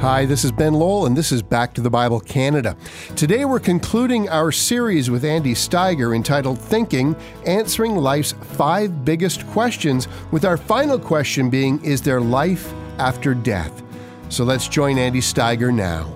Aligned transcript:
Hi, 0.00 0.26
this 0.26 0.44
is 0.44 0.52
Ben 0.52 0.74
Lowell, 0.74 1.06
and 1.06 1.16
this 1.16 1.32
is 1.32 1.42
Back 1.42 1.72
to 1.72 1.80
the 1.80 1.88
Bible 1.88 2.20
Canada. 2.20 2.76
Today 3.16 3.46
we're 3.46 3.58
concluding 3.58 4.28
our 4.28 4.52
series 4.52 5.10
with 5.10 5.24
Andy 5.24 5.54
Steiger 5.54 6.14
entitled 6.14 6.58
Thinking 6.58 7.16
Answering 7.46 7.96
Life's 7.96 8.32
Five 8.32 9.06
Biggest 9.06 9.46
Questions, 9.48 10.06
with 10.32 10.44
our 10.44 10.58
final 10.58 10.98
question 10.98 11.48
being 11.48 11.82
Is 11.82 12.02
there 12.02 12.20
life 12.20 12.74
after 12.98 13.32
death? 13.32 13.82
So 14.28 14.44
let's 14.44 14.68
join 14.68 14.98
Andy 14.98 15.20
Steiger 15.20 15.74
now. 15.74 16.14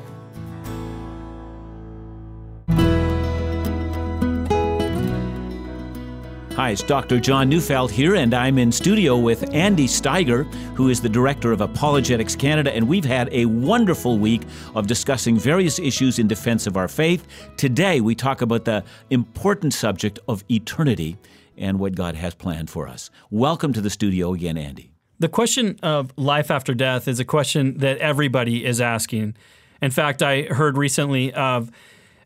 Hi, 6.61 6.73
it's 6.73 6.83
Dr. 6.83 7.19
John 7.19 7.49
Neufeld 7.49 7.91
here, 7.91 8.17
and 8.17 8.35
I'm 8.35 8.59
in 8.59 8.71
studio 8.71 9.17
with 9.17 9.51
Andy 9.55 9.87
Steiger, 9.87 10.45
who 10.75 10.91
is 10.91 11.01
the 11.01 11.09
Director 11.09 11.53
of 11.53 11.63
Apologetics 11.63 12.37
Canada, 12.37 12.71
and 12.71 12.87
we've 12.87 13.03
had 13.03 13.31
a 13.33 13.47
wonderful 13.47 14.19
week 14.19 14.43
of 14.75 14.87
discussing 14.87 15.39
various 15.39 15.79
issues 15.79 16.19
in 16.19 16.29
defense 16.29 16.67
of 16.67 16.77
our 16.77 16.87
faith. 16.87 17.27
Today, 17.57 18.03
we 18.03 18.15
talk 18.15 18.43
about 18.43 18.67
the 18.67 18.85
important 19.09 19.73
subject 19.73 20.19
of 20.29 20.45
eternity 20.51 21.17
and 21.57 21.79
what 21.79 21.95
God 21.95 22.15
has 22.17 22.35
planned 22.35 22.69
for 22.69 22.89
us. 22.89 23.09
Welcome 23.31 23.73
to 23.73 23.81
the 23.81 23.89
studio 23.89 24.35
again, 24.35 24.59
Andy. 24.59 24.93
The 25.19 25.31
question 25.31 25.79
of 25.83 26.13
life 26.19 26.51
after 26.51 26.75
death 26.75 27.09
is 27.09 27.19
a 27.19 27.25
question 27.25 27.79
that 27.79 27.97
everybody 27.97 28.67
is 28.67 28.83
asking. 28.83 29.35
In 29.81 29.91
fact, 29.91 30.23
I 30.23 30.43
heard 30.43 30.77
recently 30.77 31.33
of 31.33 31.71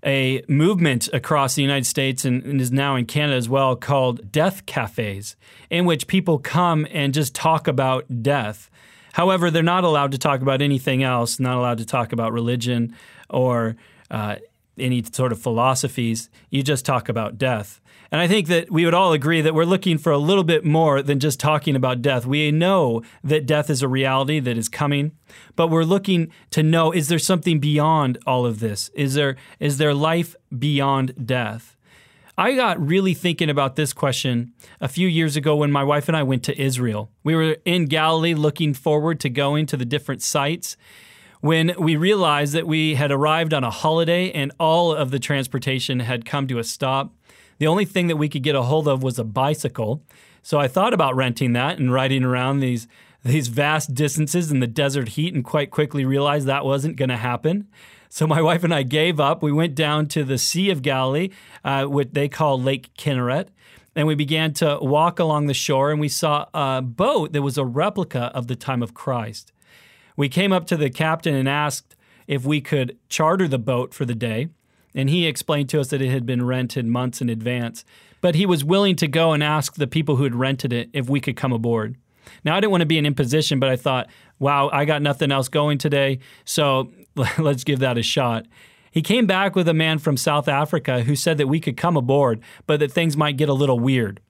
a 0.05 0.43
movement 0.49 1.09
across 1.13 1.55
the 1.55 1.63
United 1.63 1.87
States 1.87 2.25
and, 2.25 2.43
and, 2.45 2.61
is 2.61 2.71
now 2.71 2.95
in 2.97 3.07
Canada 3.07 3.37
as 3.37 3.49
well 3.49 3.75
called 3.75 4.31
death 4.31 4.67
cafes, 4.67 5.37
in 5.71 5.85
which 5.85 6.07
people 6.07 6.39
come 6.39 6.87
and 6.91 7.15
just 7.15 7.35
talk 7.35 7.67
about 7.67 8.23
death. 8.23 8.71
However, 9.15 9.51
they're 9.51 9.63
not 9.63 9.85
allowed 9.85 10.13
to 10.13 10.19
talk 10.19 10.43
about 10.43 10.61
anything 10.61 11.03
else, 11.03 11.41
not 11.41 11.57
allowed 11.57 11.79
to 11.79 11.87
talk 11.87 12.13
about 12.13 12.33
religion 12.33 12.95
or 13.31 13.77
uh, 14.11 14.37
any 14.79 15.03
sort 15.05 15.33
of 15.33 15.41
philosophies. 15.41 16.29
You 16.51 16.63
just 16.63 16.85
talk 16.85 17.09
about 17.09 17.39
death. 17.39 17.81
And 18.11 18.21
I 18.21 18.29
think 18.29 18.49
that 18.49 18.71
we 18.71 18.85
would 18.85 18.95
all 18.95 19.13
agree 19.13 19.41
that 19.41 19.55
we're 19.55 19.65
looking 19.65 19.99
for 19.99 20.13
a 20.13 20.19
little 20.19 20.45
bit 20.45 20.65
more 20.65 21.03
than 21.03 21.19
just 21.21 21.41
talking 21.41 21.75
about 21.75 22.03
death. 22.03 22.27
We 22.27 22.51
know 22.51 23.03
that 23.23 23.47
death 23.47 23.71
is 23.71 23.83
a 23.83 23.89
reality 23.89 24.41
that 24.41 24.57
is 24.57 24.69
coming, 24.69 25.13
but 25.57 25.69
we're 25.69 25.85
looking 25.85 26.31
to 26.51 26.63
know 26.63 26.93
is 26.93 27.09
there 27.09 27.19
something 27.19 27.61
beyond 27.61 28.19
all 28.27 28.47
of 28.47 28.61
this? 28.61 28.91
Is 28.95 29.15
there 29.15 29.37
is 29.59 29.79
there 29.79 29.95
life 29.95 30.37
beyond 30.57 31.27
death? 31.27 31.77
I 32.37 32.57
got 32.57 32.85
really 32.85 33.15
thinking 33.15 33.49
about 33.49 33.77
this 33.77 33.93
question 33.93 34.55
a 34.81 34.89
few 34.89 35.07
years 35.07 35.37
ago 35.37 35.55
when 35.55 35.71
my 35.71 35.85
wife 35.85 36.09
and 36.09 36.17
I 36.17 36.25
went 36.25 36.43
to 36.45 36.61
Israel. 36.61 37.11
We 37.23 37.37
were 37.37 37.59
in 37.65 37.85
Galilee 37.85 38.35
looking 38.35 38.75
forward 38.75 39.21
to 39.21 39.29
going 39.29 39.67
to 39.67 39.77
the 39.77 39.85
different 39.85 40.21
sites 40.21 40.77
when 41.41 41.75
we 41.79 41.95
realized 41.95 42.55
that 42.55 42.67
we 42.67 42.95
had 42.95 43.13
arrived 43.13 43.55
on 43.55 43.63
a 43.63 43.71
holiday 43.71 44.33
and 44.33 44.51
all 44.59 44.93
of 44.93 45.13
the 45.13 45.19
transportation 45.19 46.01
had 46.01 46.25
come 46.25 46.49
to 46.49 46.59
a 46.59 46.65
stop. 46.65 47.13
The 47.59 47.67
only 47.67 47.85
thing 47.85 48.09
that 48.09 48.17
we 48.17 48.29
could 48.29 48.43
get 48.43 48.55
a 48.55 48.63
hold 48.63 48.89
of 48.89 49.03
was 49.03 49.19
a 49.19 49.25
bicycle. 49.25 50.03
So 50.43 50.59
I 50.59 50.69
thought 50.69 50.95
about 50.95 51.17
renting 51.17 51.53
that 51.55 51.79
and 51.79 51.93
riding 51.93 52.25
around 52.25 52.61
these 52.61 52.87
these 53.25 53.49
vast 53.49 53.95
distances 53.95 54.51
in 54.51 54.61
the 54.61 54.67
desert 54.67 55.11
heat 55.11 55.33
and 55.33 55.43
quite 55.43 55.71
quickly 55.71 56.05
realized 56.05 56.47
that 56.47 56.65
wasn't 56.65 56.97
going 56.97 57.09
to 57.09 57.17
happen. 57.17 57.67
So 58.11 58.27
my 58.27 58.43
wife 58.43 58.63
and 58.63 58.75
I 58.75 58.83
gave 58.83 59.19
up. 59.19 59.43
We 59.43 59.51
went 59.51 59.75
down 59.75 60.09
to 60.09 60.25
the 60.25 60.37
Sea 60.37 60.69
of 60.69 60.83
Galilee, 60.83 61.31
uh, 61.65 61.87
what 61.87 62.13
they 62.13 62.29
call 62.29 62.61
Lake 62.61 62.91
Kinneret, 62.99 63.49
and 63.97 64.07
we 64.07 64.15
began 64.15 64.53
to 64.55 64.79
walk 64.81 65.19
along 65.19 65.47
the 65.47 65.55
shore 65.55 65.91
and 65.91 66.01
we 66.01 66.09
saw 66.09 66.47
a 66.53 66.83
boat 66.83 67.33
that 67.33 67.43
was 67.43 67.57
a 67.57 67.65
replica 67.65 68.31
of 68.35 68.47
the 68.47 68.57
time 68.57 68.83
of 68.83 68.93
Christ. 68.93 69.53
We 70.17 70.29
came 70.29 70.53
up 70.53 70.67
to 70.69 70.77
the 70.77 70.91
captain 70.91 71.35
and 71.35 71.49
asked 71.49 71.97
if 72.27 72.45
we 72.45 72.61
could 72.61 72.99
charter 73.09 73.49
the 73.49 73.59
boat 73.59 73.95
for 73.95 74.05
the 74.05 74.15
day. 74.15 74.49
And 74.95 75.11
he 75.11 75.27
explained 75.27 75.69
to 75.71 75.81
us 75.81 75.89
that 75.89 76.01
it 76.01 76.11
had 76.11 76.25
been 76.25 76.45
rented 76.45 76.87
months 76.87 77.21
in 77.21 77.29
advance. 77.29 77.85
But 78.21 78.37
he 78.37 78.47
was 78.47 78.65
willing 78.65 78.97
to 78.97 79.09
go 79.09 79.33
and 79.33 79.43
ask 79.43 79.75
the 79.75 79.87
people 79.87 80.17
who 80.17 80.25
had 80.25 80.35
rented 80.35 80.73
it 80.73 80.89
if 80.93 81.09
we 81.09 81.21
could 81.21 81.37
come 81.37 81.53
aboard. 81.53 81.97
Now, 82.45 82.57
I 82.57 82.61
didn't 82.61 82.71
want 82.71 82.83
to 82.83 82.87
be 82.87 82.99
an 82.99 83.07
imposition, 83.07 83.61
but 83.61 83.69
I 83.69 83.77
thought, 83.77 84.09
wow, 84.39 84.71
I 84.73 84.85
got 84.85 85.03
nothing 85.03 85.31
else 85.31 85.49
going 85.49 85.79
today. 85.79 86.21
So 86.45 86.91
let's 87.39 87.65
give 87.65 87.81
that 87.81 87.99
a 87.99 88.03
shot. 88.03 88.47
He 88.91 89.03
came 89.03 89.27
back 89.27 89.57
with 89.57 89.69
a 89.69 89.75
man 89.75 89.99
from 89.99 90.17
South 90.17 90.47
Africa 90.47 91.03
who 91.03 91.17
said 91.17 91.39
that 91.39 91.49
we 91.49 91.59
could 91.59 91.77
come 91.77 91.97
aboard, 91.97 92.41
but 92.67 92.79
that 92.81 92.93
things 92.93 93.17
might 93.17 93.37
get 93.37 93.49
a 93.49 93.53
little 93.53 93.81
weird. 93.81 94.21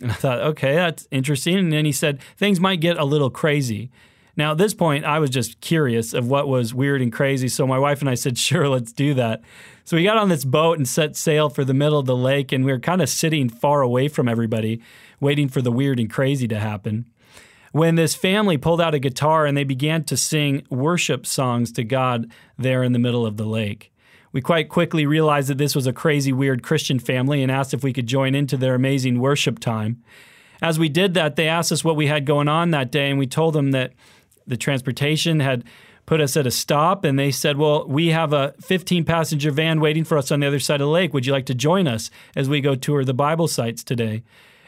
And 0.00 0.10
I 0.10 0.14
thought, 0.14 0.40
okay, 0.40 0.74
that's 0.74 1.06
interesting. 1.10 1.58
And 1.58 1.72
then 1.72 1.84
he 1.84 1.92
said, 1.92 2.20
things 2.36 2.58
might 2.58 2.80
get 2.80 2.96
a 2.96 3.04
little 3.04 3.30
crazy. 3.30 3.90
Now, 4.40 4.52
at 4.52 4.56
this 4.58 4.72
point, 4.72 5.04
I 5.04 5.18
was 5.18 5.28
just 5.28 5.60
curious 5.60 6.14
of 6.14 6.28
what 6.28 6.48
was 6.48 6.72
weird 6.72 7.02
and 7.02 7.12
crazy. 7.12 7.46
So 7.46 7.66
my 7.66 7.78
wife 7.78 8.00
and 8.00 8.08
I 8.08 8.14
said, 8.14 8.38
sure, 8.48 8.70
let's 8.70 8.90
do 8.90 9.12
that. 9.12 9.42
So 9.84 9.98
we 9.98 10.02
got 10.02 10.16
on 10.16 10.30
this 10.30 10.46
boat 10.46 10.78
and 10.78 10.88
set 10.88 11.14
sail 11.14 11.50
for 11.50 11.62
the 11.62 11.74
middle 11.74 11.98
of 11.98 12.06
the 12.06 12.16
lake, 12.16 12.50
and 12.50 12.64
we 12.64 12.72
were 12.72 12.78
kind 12.78 13.02
of 13.02 13.10
sitting 13.10 13.50
far 13.50 13.82
away 13.82 14.08
from 14.08 14.28
everybody, 14.28 14.80
waiting 15.20 15.46
for 15.46 15.60
the 15.60 15.70
weird 15.70 16.00
and 16.00 16.08
crazy 16.08 16.48
to 16.48 16.58
happen. 16.58 17.04
When 17.72 17.96
this 17.96 18.14
family 18.14 18.56
pulled 18.56 18.80
out 18.80 18.94
a 18.94 18.98
guitar 18.98 19.44
and 19.44 19.58
they 19.58 19.64
began 19.64 20.04
to 20.04 20.16
sing 20.16 20.66
worship 20.70 21.26
songs 21.26 21.70
to 21.72 21.84
God 21.84 22.32
there 22.56 22.82
in 22.82 22.92
the 22.92 22.98
middle 22.98 23.26
of 23.26 23.36
the 23.36 23.44
lake. 23.44 23.92
We 24.32 24.40
quite 24.40 24.70
quickly 24.70 25.04
realized 25.04 25.50
that 25.50 25.58
this 25.58 25.74
was 25.74 25.86
a 25.86 25.92
crazy, 25.92 26.32
weird 26.32 26.62
Christian 26.62 26.98
family 26.98 27.42
and 27.42 27.52
asked 27.52 27.74
if 27.74 27.84
we 27.84 27.92
could 27.92 28.06
join 28.06 28.34
into 28.34 28.56
their 28.56 28.74
amazing 28.74 29.20
worship 29.20 29.58
time. 29.58 30.02
As 30.62 30.78
we 30.78 30.88
did 30.88 31.12
that, 31.12 31.36
they 31.36 31.46
asked 31.46 31.72
us 31.72 31.84
what 31.84 31.96
we 31.96 32.06
had 32.06 32.24
going 32.24 32.48
on 32.48 32.70
that 32.70 32.90
day, 32.90 33.10
and 33.10 33.18
we 33.18 33.26
told 33.26 33.54
them 33.54 33.72
that 33.72 33.92
the 34.46 34.56
transportation 34.56 35.40
had 35.40 35.64
put 36.06 36.20
us 36.20 36.36
at 36.36 36.46
a 36.46 36.50
stop 36.50 37.04
and 37.04 37.18
they 37.18 37.30
said, 37.30 37.56
Well, 37.56 37.86
we 37.86 38.08
have 38.08 38.32
a 38.32 38.54
15 38.60 39.04
passenger 39.04 39.50
van 39.50 39.80
waiting 39.80 40.04
for 40.04 40.18
us 40.18 40.32
on 40.32 40.40
the 40.40 40.46
other 40.46 40.58
side 40.58 40.80
of 40.80 40.86
the 40.86 40.92
lake. 40.92 41.14
Would 41.14 41.26
you 41.26 41.32
like 41.32 41.46
to 41.46 41.54
join 41.54 41.86
us 41.86 42.10
as 42.34 42.48
we 42.48 42.60
go 42.60 42.74
tour 42.74 43.04
the 43.04 43.14
Bible 43.14 43.46
sites 43.48 43.84
today? 43.84 44.22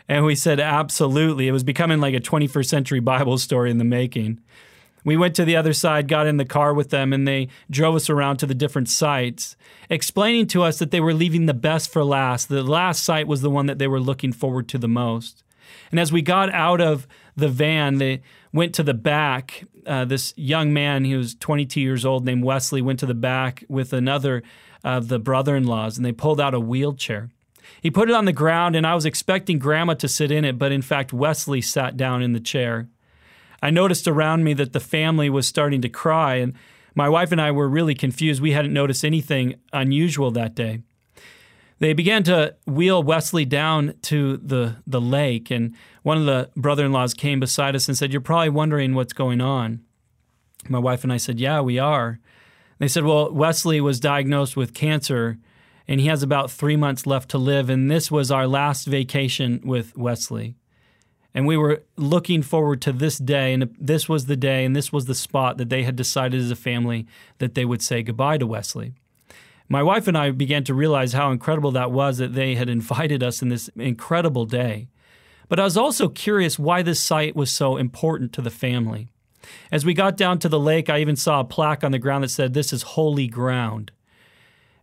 And 0.08 0.24
we 0.24 0.34
said, 0.34 0.60
Absolutely. 0.60 1.48
It 1.48 1.52
was 1.52 1.64
becoming 1.64 2.00
like 2.00 2.14
a 2.14 2.20
21st 2.20 2.66
century 2.66 3.00
Bible 3.00 3.38
story 3.38 3.70
in 3.70 3.78
the 3.78 3.84
making. 3.84 4.40
We 5.04 5.16
went 5.16 5.34
to 5.34 5.44
the 5.44 5.56
other 5.56 5.72
side, 5.72 6.06
got 6.06 6.28
in 6.28 6.36
the 6.36 6.44
car 6.44 6.72
with 6.72 6.90
them, 6.90 7.12
and 7.12 7.26
they 7.26 7.48
drove 7.68 7.96
us 7.96 8.08
around 8.08 8.36
to 8.36 8.46
the 8.46 8.54
different 8.54 8.88
sites, 8.88 9.56
explaining 9.90 10.46
to 10.48 10.62
us 10.62 10.78
that 10.78 10.92
they 10.92 11.00
were 11.00 11.14
leaving 11.14 11.46
the 11.46 11.54
best 11.54 11.92
for 11.92 12.04
last. 12.04 12.48
The 12.48 12.62
last 12.62 13.02
site 13.02 13.26
was 13.26 13.40
the 13.40 13.50
one 13.50 13.66
that 13.66 13.78
they 13.78 13.88
were 13.88 14.00
looking 14.00 14.32
forward 14.32 14.68
to 14.68 14.78
the 14.78 14.88
most. 14.88 15.42
And 15.90 15.98
as 15.98 16.12
we 16.12 16.22
got 16.22 16.52
out 16.52 16.80
of 16.80 17.08
the 17.36 17.48
van, 17.48 17.98
they 17.98 18.22
went 18.52 18.74
to 18.74 18.82
the 18.82 18.94
back. 18.94 19.64
Uh, 19.86 20.04
this 20.04 20.34
young 20.36 20.72
man, 20.72 21.04
he 21.04 21.16
was 21.16 21.34
22 21.34 21.80
years 21.80 22.04
old, 22.04 22.24
named 22.24 22.44
Wesley, 22.44 22.82
went 22.82 23.00
to 23.00 23.06
the 23.06 23.14
back 23.14 23.64
with 23.68 23.92
another 23.92 24.42
of 24.84 25.08
the 25.08 25.18
brother 25.18 25.56
in 25.56 25.64
laws, 25.64 25.96
and 25.96 26.04
they 26.04 26.12
pulled 26.12 26.40
out 26.40 26.54
a 26.54 26.60
wheelchair. 26.60 27.30
He 27.80 27.90
put 27.90 28.08
it 28.08 28.14
on 28.14 28.24
the 28.24 28.32
ground, 28.32 28.76
and 28.76 28.86
I 28.86 28.94
was 28.94 29.06
expecting 29.06 29.58
Grandma 29.58 29.94
to 29.94 30.08
sit 30.08 30.30
in 30.30 30.44
it, 30.44 30.58
but 30.58 30.72
in 30.72 30.82
fact, 30.82 31.12
Wesley 31.12 31.60
sat 31.60 31.96
down 31.96 32.22
in 32.22 32.32
the 32.32 32.40
chair. 32.40 32.88
I 33.62 33.70
noticed 33.70 34.08
around 34.08 34.44
me 34.44 34.54
that 34.54 34.72
the 34.72 34.80
family 34.80 35.30
was 35.30 35.46
starting 35.46 35.80
to 35.82 35.88
cry, 35.88 36.36
and 36.36 36.54
my 36.94 37.08
wife 37.08 37.32
and 37.32 37.40
I 37.40 37.50
were 37.52 37.68
really 37.68 37.94
confused. 37.94 38.42
We 38.42 38.52
hadn't 38.52 38.72
noticed 38.72 39.04
anything 39.04 39.54
unusual 39.72 40.30
that 40.32 40.54
day. 40.54 40.82
They 41.82 41.94
began 41.94 42.22
to 42.24 42.54
wheel 42.64 43.02
Wesley 43.02 43.44
down 43.44 43.94
to 44.02 44.36
the, 44.36 44.76
the 44.86 45.00
lake, 45.00 45.50
and 45.50 45.74
one 46.04 46.16
of 46.16 46.26
the 46.26 46.48
brother 46.54 46.84
in 46.84 46.92
laws 46.92 47.12
came 47.12 47.40
beside 47.40 47.74
us 47.74 47.88
and 47.88 47.98
said, 47.98 48.12
You're 48.12 48.20
probably 48.20 48.50
wondering 48.50 48.94
what's 48.94 49.12
going 49.12 49.40
on. 49.40 49.80
My 50.68 50.78
wife 50.78 51.02
and 51.02 51.12
I 51.12 51.16
said, 51.16 51.40
Yeah, 51.40 51.60
we 51.60 51.80
are. 51.80 52.20
They 52.78 52.86
said, 52.86 53.02
Well, 53.02 53.32
Wesley 53.32 53.80
was 53.80 53.98
diagnosed 53.98 54.56
with 54.56 54.74
cancer, 54.74 55.38
and 55.88 55.98
he 55.98 56.06
has 56.06 56.22
about 56.22 56.52
three 56.52 56.76
months 56.76 57.04
left 57.04 57.28
to 57.30 57.38
live, 57.38 57.68
and 57.68 57.90
this 57.90 58.12
was 58.12 58.30
our 58.30 58.46
last 58.46 58.84
vacation 58.86 59.60
with 59.64 59.96
Wesley. 59.96 60.54
And 61.34 61.48
we 61.48 61.56
were 61.56 61.82
looking 61.96 62.42
forward 62.42 62.80
to 62.82 62.92
this 62.92 63.18
day, 63.18 63.52
and 63.52 63.74
this 63.76 64.08
was 64.08 64.26
the 64.26 64.36
day, 64.36 64.64
and 64.64 64.76
this 64.76 64.92
was 64.92 65.06
the 65.06 65.16
spot 65.16 65.58
that 65.58 65.68
they 65.68 65.82
had 65.82 65.96
decided 65.96 66.40
as 66.40 66.52
a 66.52 66.54
family 66.54 67.08
that 67.38 67.56
they 67.56 67.64
would 67.64 67.82
say 67.82 68.04
goodbye 68.04 68.38
to 68.38 68.46
Wesley 68.46 68.94
my 69.68 69.82
wife 69.82 70.08
and 70.08 70.16
I 70.16 70.30
began 70.30 70.64
to 70.64 70.74
realize 70.74 71.12
how 71.12 71.30
incredible 71.30 71.70
that 71.72 71.90
was 71.90 72.18
that 72.18 72.34
they 72.34 72.54
had 72.54 72.68
invited 72.68 73.22
us 73.22 73.42
in 73.42 73.48
this 73.48 73.68
incredible 73.76 74.44
day. 74.44 74.88
But 75.48 75.60
I 75.60 75.64
was 75.64 75.76
also 75.76 76.08
curious 76.08 76.58
why 76.58 76.82
this 76.82 77.00
site 77.00 77.36
was 77.36 77.52
so 77.52 77.76
important 77.76 78.32
to 78.34 78.42
the 78.42 78.50
family. 78.50 79.08
As 79.70 79.84
we 79.84 79.94
got 79.94 80.16
down 80.16 80.38
to 80.40 80.48
the 80.48 80.58
lake, 80.58 80.88
I 80.88 81.00
even 81.00 81.16
saw 81.16 81.40
a 81.40 81.44
plaque 81.44 81.84
on 81.84 81.92
the 81.92 81.98
ground 81.98 82.24
that 82.24 82.28
said, 82.28 82.54
This 82.54 82.72
is 82.72 82.82
holy 82.82 83.26
ground. 83.26 83.90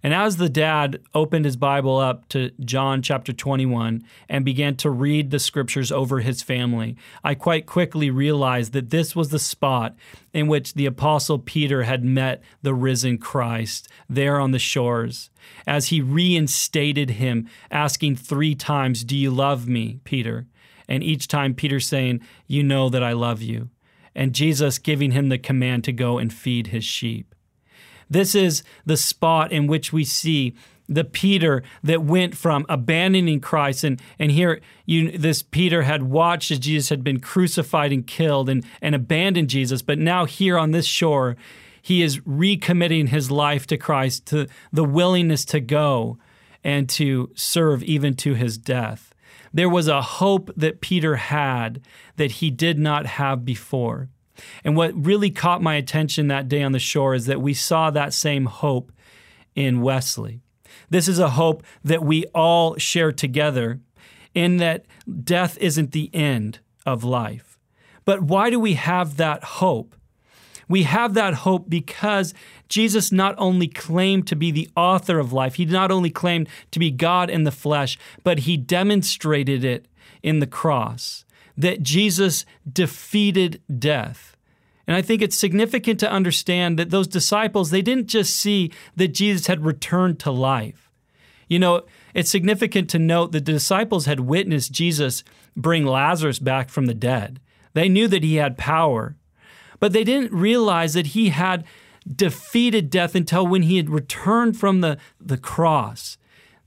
And 0.02 0.14
as 0.14 0.38
the 0.38 0.48
dad 0.48 1.02
opened 1.14 1.44
his 1.44 1.58
Bible 1.58 1.98
up 1.98 2.30
to 2.30 2.52
John 2.62 3.02
chapter 3.02 3.34
21 3.34 4.02
and 4.30 4.46
began 4.46 4.76
to 4.78 4.90
read 4.90 5.30
the 5.30 5.40
scriptures 5.40 5.92
over 5.92 6.22
his 6.22 6.42
family, 6.42 6.96
I 7.22 7.36
quite 7.36 7.66
quickly 7.66 8.10
realized 8.10 8.72
that 8.74 8.92
this 8.92 9.14
was 9.14 9.30
the 9.30 9.40
spot 9.40 9.96
in 10.34 10.48
which 10.48 10.74
the 10.74 10.86
apostle 10.86 11.38
Peter 11.38 11.84
had 11.84 12.04
met 12.06 12.42
the 12.62 12.74
risen 12.74 13.18
Christ 13.18 13.90
there 14.10 14.40
on 14.40 14.52
the 14.52 14.60
shores. 14.60 15.30
As 15.68 15.88
he 15.88 16.00
reinstated 16.02 17.12
him, 17.12 17.50
asking 17.70 18.16
three 18.16 18.56
times, 18.56 19.04
Do 19.04 19.18
you 19.18 19.32
love 19.32 19.68
me, 19.68 20.00
Peter? 20.06 20.48
And 20.88 21.04
each 21.04 21.28
time 21.28 21.54
Peter 21.54 21.80
saying, 21.80 22.22
You 22.48 22.64
know 22.64 22.88
that 22.90 23.04
I 23.04 23.12
love 23.12 23.42
you. 23.42 23.70
and 24.16 24.34
Jesus 24.34 24.80
giving 24.80 25.12
him 25.12 25.30
the 25.30 25.38
command 25.38 25.84
to 25.84 25.92
go 25.92 26.18
and 26.18 26.34
feed 26.34 26.68
his 26.68 26.84
sheep. 26.84 27.36
This 28.10 28.36
is 28.36 28.64
the 28.86 28.98
spot 28.98 29.52
in 29.52 29.68
which 29.68 29.94
we 29.94 30.04
see 30.04 30.56
the 30.90 31.04
Peter 31.04 31.62
that 31.84 32.04
went 32.04 32.36
from 32.36 32.66
abandoning 32.68 33.40
Christ. 33.40 33.84
And 33.84 34.02
and 34.18 34.32
here 34.32 34.60
you 34.86 35.18
this 35.18 35.44
Peter 35.44 35.84
had 35.84 36.04
watched 36.04 36.52
as 36.52 36.60
Jesus 36.60 36.90
had 36.90 37.04
been 37.04 37.20
crucified 37.20 37.94
and 37.94 38.06
killed 38.06 38.50
and 38.50 38.66
and 38.82 38.96
abandoned 38.96 39.50
Jesus. 39.50 39.82
But 39.82 40.00
now 40.00 40.26
here 40.26 40.58
on 40.58 40.72
this 40.72 40.88
shore 40.88 41.38
he 41.82 42.02
is 42.02 42.20
recommitting 42.20 43.10
his 43.10 43.32
life 43.32 43.66
to 43.68 43.78
Christ 43.78 44.26
to 44.28 44.48
the 44.74 44.84
willingness 44.84 45.46
to 45.46 45.60
go 45.60 46.18
and 46.64 46.90
to 46.90 47.32
serve 47.36 47.84
even 47.84 48.16
to 48.16 48.34
his 48.34 48.58
death. 48.58 49.14
There 49.54 49.70
was 49.70 49.88
a 49.88 50.02
hope 50.02 50.52
that 50.58 50.82
Peter 50.82 51.16
had 51.16 51.82
that 52.18 52.34
he 52.34 52.52
did 52.52 52.78
not 52.78 53.06
have 53.06 53.46
before 53.46 54.10
and 54.64 54.76
what 54.76 54.94
really 54.96 55.32
caught 55.32 55.62
my 55.62 55.76
attention 55.76 56.28
that 56.28 56.48
day 56.48 56.64
on 56.64 56.72
the 56.72 56.80
shore 56.80 57.14
is 57.14 57.26
that 57.26 57.42
we 57.42 57.54
saw 57.54 57.90
that 57.90 58.14
same 58.14 58.46
hope 58.46 58.92
in 59.56 59.82
Wesley 59.82 60.42
this 60.90 61.08
is 61.08 61.20
a 61.20 61.32
hope 61.32 61.64
that 61.84 62.04
we 62.04 62.26
all 62.28 62.78
share 62.78 63.12
together 63.12 63.80
in 64.34 64.58
that 64.58 64.86
death 65.24 65.58
isn't 65.60 65.92
the 65.92 66.10
end 66.14 66.60
of 66.86 67.04
life. 67.04 67.58
But 68.06 68.22
why 68.22 68.50
do 68.50 68.60
we 68.60 68.74
have 68.74 69.18
that 69.18 69.44
hope? 69.44 69.96
We 70.68 70.84
have 70.84 71.16
that 71.16 71.34
hope 71.34 71.70
because 71.70 72.34
Jesus 72.68 73.12
not 73.12 73.34
only 73.38 73.68
claimed 73.68 74.28
to 74.28 74.36
be 74.36 74.52
the 74.52 74.70
author 74.76 75.18
of 75.18 75.34
life, 75.34 75.56
he 75.56 75.66
not 75.66 75.92
only 75.92 76.12
claimed 76.12 76.48
to 76.72 76.80
be 76.80 76.92
God 76.92 77.30
in 77.30 77.44
the 77.44 77.52
flesh, 77.52 77.98
but 78.24 78.40
he 78.40 78.56
demonstrated 78.56 79.64
it 79.64 79.88
in 80.22 80.40
the 80.40 80.48
cross 80.48 81.26
that 81.60 81.84
Jesus 81.84 82.46
defeated 82.72 83.62
death. 83.78 84.38
And 84.88 84.96
I 84.96 85.02
think 85.02 85.22
it's 85.22 85.38
significant 85.38 86.00
to 86.00 86.10
understand 86.10 86.80
that 86.80 86.90
those 86.90 87.08
disciples, 87.08 87.70
they 87.70 87.82
didn't 87.82 88.08
just 88.08 88.36
see 88.36 88.72
that 88.96 89.10
Jesus 89.10 89.48
had 89.48 89.66
returned 89.66 90.20
to 90.22 90.32
life. 90.32 90.90
You 91.50 91.60
know, 91.60 91.84
it's 92.14 92.32
significant 92.32 92.90
to 92.92 92.98
note 93.00 93.34
that 93.34 93.46
the 93.46 93.52
disciples 93.52 94.06
had 94.06 94.22
witnessed 94.22 94.72
Jesus 94.72 95.24
bring 95.56 95.86
Lazarus 95.86 96.40
back 96.40 96.70
from 96.70 96.86
the 96.86 96.94
dead. 96.94 97.42
They 97.74 97.90
knew 97.90 98.08
that 98.08 98.24
he 98.24 98.36
had 98.36 98.58
power, 98.58 99.18
but 99.82 99.92
they 99.92 100.06
didn't 100.06 100.32
realize 100.32 100.94
that 100.94 101.08
he 101.08 101.30
had 101.30 101.66
defeated 102.10 102.90
death 102.90 103.16
until 103.16 103.46
when 103.46 103.64
he 103.64 103.76
had 103.76 103.90
returned 103.90 104.58
from 104.58 104.80
the, 104.80 104.98
the 105.20 105.38
cross 105.38 106.18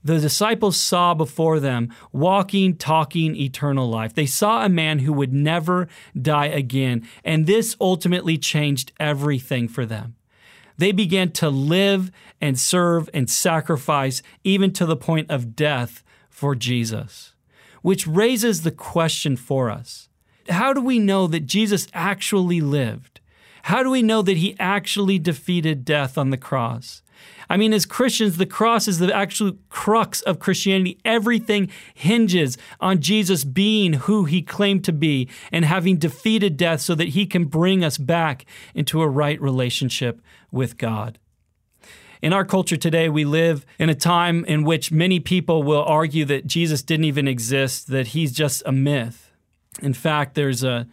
the 0.03 0.19
disciples 0.19 0.77
saw 0.77 1.13
before 1.13 1.59
them 1.59 1.89
walking, 2.11 2.75
talking 2.75 3.35
eternal 3.35 3.89
life. 3.89 4.13
They 4.13 4.25
saw 4.25 4.65
a 4.65 4.69
man 4.69 4.99
who 4.99 5.13
would 5.13 5.33
never 5.33 5.87
die 6.19 6.47
again, 6.47 7.07
and 7.23 7.45
this 7.45 7.75
ultimately 7.79 8.37
changed 8.37 8.91
everything 8.99 9.67
for 9.67 9.85
them. 9.85 10.15
They 10.77 10.91
began 10.91 11.31
to 11.33 11.49
live 11.49 12.11
and 12.41 12.59
serve 12.59 13.09
and 13.13 13.29
sacrifice, 13.29 14.21
even 14.43 14.73
to 14.73 14.85
the 14.85 14.97
point 14.97 15.29
of 15.29 15.55
death, 15.55 16.03
for 16.29 16.55
Jesus. 16.55 17.33
Which 17.81 18.07
raises 18.07 18.63
the 18.63 18.71
question 18.71 19.37
for 19.37 19.69
us 19.69 20.09
How 20.49 20.73
do 20.73 20.81
we 20.81 20.99
know 20.99 21.27
that 21.27 21.45
Jesus 21.45 21.87
actually 21.93 22.59
lived? 22.59 23.19
How 23.63 23.83
do 23.83 23.91
we 23.91 24.01
know 24.01 24.21
that 24.21 24.37
he 24.37 24.57
actually 24.59 25.19
defeated 25.19 25.85
death 25.85 26.17
on 26.17 26.31
the 26.31 26.37
cross? 26.37 27.02
I 27.49 27.57
mean, 27.57 27.73
as 27.73 27.85
Christians, 27.85 28.37
the 28.37 28.45
cross 28.45 28.87
is 28.87 28.99
the 28.99 29.13
actual 29.13 29.53
crux 29.69 30.21
of 30.21 30.39
Christianity. 30.39 30.97
Everything 31.05 31.69
hinges 31.93 32.57
on 32.79 33.01
Jesus 33.01 33.43
being 33.43 33.93
who 33.93 34.25
he 34.25 34.41
claimed 34.41 34.83
to 34.85 34.93
be 34.93 35.29
and 35.51 35.65
having 35.65 35.97
defeated 35.97 36.57
death 36.57 36.81
so 36.81 36.95
that 36.95 37.09
he 37.09 37.25
can 37.25 37.45
bring 37.45 37.83
us 37.83 37.97
back 37.97 38.45
into 38.73 39.01
a 39.01 39.07
right 39.07 39.41
relationship 39.41 40.21
with 40.51 40.77
God. 40.77 41.19
In 42.21 42.31
our 42.31 42.45
culture 42.45 42.77
today, 42.77 43.09
we 43.09 43.25
live 43.25 43.65
in 43.77 43.89
a 43.89 43.95
time 43.95 44.45
in 44.45 44.63
which 44.63 44.93
many 44.93 45.19
people 45.19 45.61
will 45.61 45.83
argue 45.83 46.23
that 46.25 46.47
Jesus 46.47 46.81
didn't 46.81 47.03
even 47.05 47.27
exist, 47.27 47.87
that 47.87 48.07
he's 48.07 48.31
just 48.31 48.63
a 48.65 48.71
myth. 48.71 49.31
In 49.81 49.93
fact, 49.93 50.35
there's 50.35 50.63
a, 50.63 50.71
uh, 50.71 50.83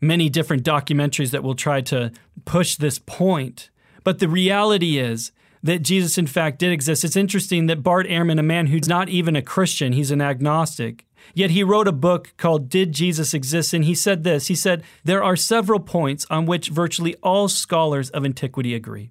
many 0.00 0.28
different 0.28 0.62
documentaries 0.62 1.30
that 1.30 1.42
will 1.42 1.54
try 1.54 1.80
to 1.82 2.12
push 2.44 2.76
this 2.76 2.98
point. 2.98 3.70
But 4.04 4.18
the 4.18 4.28
reality 4.28 4.98
is 4.98 5.32
that 5.62 5.82
Jesus, 5.82 6.18
in 6.18 6.26
fact, 6.26 6.58
did 6.58 6.72
exist. 6.72 7.04
It's 7.04 7.16
interesting 7.16 7.66
that 7.66 7.82
Bart 7.82 8.06
Ehrman, 8.06 8.38
a 8.38 8.42
man 8.42 8.68
who's 8.68 8.88
not 8.88 9.08
even 9.08 9.36
a 9.36 9.42
Christian, 9.42 9.92
he's 9.92 10.10
an 10.10 10.22
agnostic, 10.22 11.04
yet 11.34 11.50
he 11.50 11.62
wrote 11.62 11.88
a 11.88 11.92
book 11.92 12.32
called 12.36 12.68
Did 12.68 12.92
Jesus 12.92 13.34
Exist? 13.34 13.74
And 13.74 13.84
he 13.84 13.94
said 13.94 14.24
this 14.24 14.48
He 14.48 14.54
said, 14.54 14.82
There 15.04 15.22
are 15.22 15.36
several 15.36 15.80
points 15.80 16.26
on 16.30 16.46
which 16.46 16.68
virtually 16.68 17.14
all 17.22 17.48
scholars 17.48 18.10
of 18.10 18.24
antiquity 18.24 18.74
agree. 18.74 19.10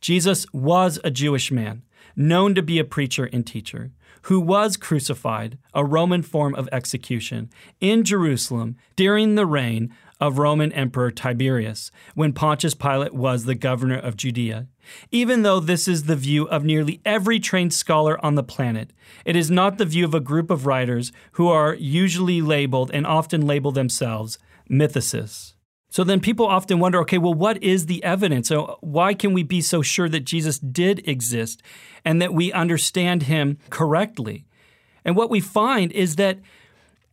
Jesus 0.00 0.46
was 0.52 0.98
a 1.02 1.10
Jewish 1.10 1.50
man, 1.50 1.82
known 2.14 2.54
to 2.54 2.62
be 2.62 2.78
a 2.78 2.84
preacher 2.84 3.28
and 3.32 3.46
teacher, 3.46 3.90
who 4.22 4.40
was 4.40 4.76
crucified, 4.76 5.58
a 5.74 5.84
Roman 5.84 6.22
form 6.22 6.54
of 6.54 6.68
execution, 6.70 7.50
in 7.80 8.04
Jerusalem 8.04 8.76
during 8.96 9.34
the 9.34 9.46
reign 9.46 9.94
of 10.20 10.38
Roman 10.38 10.72
Emperor 10.72 11.10
Tiberius, 11.10 11.90
when 12.14 12.32
Pontius 12.32 12.74
Pilate 12.74 13.14
was 13.14 13.44
the 13.44 13.54
governor 13.54 13.98
of 13.98 14.16
Judea. 14.16 14.66
Even 15.10 15.42
though 15.42 15.60
this 15.60 15.86
is 15.86 16.04
the 16.04 16.16
view 16.16 16.48
of 16.48 16.64
nearly 16.64 17.00
every 17.04 17.38
trained 17.38 17.72
scholar 17.72 18.22
on 18.24 18.34
the 18.34 18.42
planet, 18.42 18.92
it 19.24 19.36
is 19.36 19.50
not 19.50 19.78
the 19.78 19.84
view 19.84 20.04
of 20.04 20.14
a 20.14 20.20
group 20.20 20.50
of 20.50 20.66
writers 20.66 21.12
who 21.32 21.48
are 21.48 21.74
usually 21.74 22.40
labeled 22.40 22.90
and 22.92 23.06
often 23.06 23.46
label 23.46 23.70
themselves 23.70 24.38
mythicists. 24.70 25.54
So 25.90 26.04
then 26.04 26.20
people 26.20 26.46
often 26.46 26.78
wonder 26.78 27.00
okay, 27.00 27.18
well, 27.18 27.34
what 27.34 27.62
is 27.62 27.86
the 27.86 28.04
evidence? 28.04 28.48
So 28.48 28.78
why 28.80 29.14
can 29.14 29.32
we 29.32 29.42
be 29.42 29.60
so 29.60 29.82
sure 29.82 30.08
that 30.08 30.24
Jesus 30.24 30.58
did 30.58 31.06
exist 31.08 31.62
and 32.04 32.20
that 32.20 32.34
we 32.34 32.52
understand 32.52 33.24
him 33.24 33.58
correctly? 33.70 34.44
And 35.04 35.16
what 35.16 35.30
we 35.30 35.40
find 35.40 35.90
is 35.92 36.16
that 36.16 36.38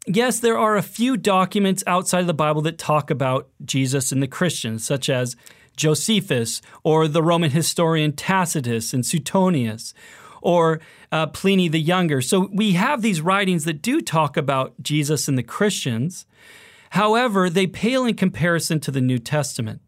yes, 0.07 0.40
there 0.40 0.57
are 0.57 0.78
a 0.78 0.81
few 0.81 1.18
documents 1.18 1.84
outside 1.88 2.22
of 2.22 2.28
the 2.28 2.34
Bible 2.34 2.62
that 2.63 2.78
talk 2.78 3.10
about 3.10 3.50
Jesus 3.63 4.12
and 4.12 4.22
the 4.22 4.28
Christians, 4.28 4.86
such 4.86 5.10
as 5.10 5.36
Josephus 5.75 6.62
or 6.84 7.07
the 7.07 7.24
Roman 7.24 7.52
historian 7.52 8.13
Tacitus 8.13 8.94
and 8.94 9.06
Suetonius 9.06 9.94
or 10.42 10.80
uh, 11.12 11.28
Pliny 11.28 11.68
the 11.68 11.81
Younger. 11.81 12.22
So 12.22 12.50
we 12.54 12.74
have 12.74 13.02
these 13.02 13.22
writings 13.22 13.66
that 13.66 13.81
do 13.81 14.00
talk 14.02 14.38
about 14.38 14.74
Jesus 14.81 15.28
and 15.28 15.38
the 15.38 15.44
Christians. 15.44 16.25
However, 16.92 17.50
they 17.50 17.68
pale 17.68 18.06
in 18.06 18.16
comparison 18.16 18.80
to 18.81 18.92
the 18.92 19.02
New 19.02 19.19
Testament. 19.19 19.81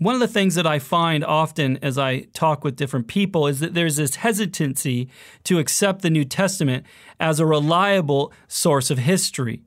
One 0.00 0.14
of 0.14 0.20
the 0.20 0.28
things 0.28 0.54
that 0.54 0.66
I 0.66 0.78
find 0.78 1.22
often 1.22 1.76
as 1.82 1.98
I 1.98 2.20
talk 2.32 2.64
with 2.64 2.74
different 2.74 3.06
people 3.06 3.46
is 3.46 3.60
that 3.60 3.74
there's 3.74 3.96
this 3.96 4.14
hesitancy 4.16 5.10
to 5.44 5.58
accept 5.58 6.00
the 6.00 6.08
New 6.08 6.24
Testament 6.24 6.86
as 7.20 7.38
a 7.38 7.44
reliable 7.44 8.32
source 8.48 8.90
of 8.90 8.96
history. 8.96 9.62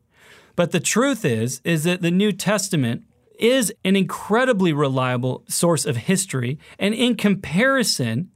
But 0.55 0.71
the 0.71 0.79
truth 0.79 1.23
is 1.23 1.61
is 1.63 1.83
that 1.83 2.01
the 2.01 2.09
New 2.09 2.31
Testament 2.31 3.03
is 3.37 3.71
an 3.85 3.95
incredibly 3.95 4.73
reliable 4.73 5.43
source 5.47 5.85
of 5.85 5.97
history 5.97 6.57
and 6.79 6.95
in 6.95 7.13
comparison 7.15 8.31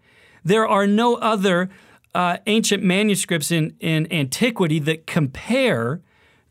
there 0.45 0.67
are 0.67 0.85
no 0.85 1.15
other 1.15 1.67
uh, 2.13 2.37
ancient 2.45 2.83
manuscripts 2.83 3.49
in, 3.49 3.75
in 3.79 4.07
antiquity 4.13 4.77
that 4.77 5.07
compare 5.07 6.01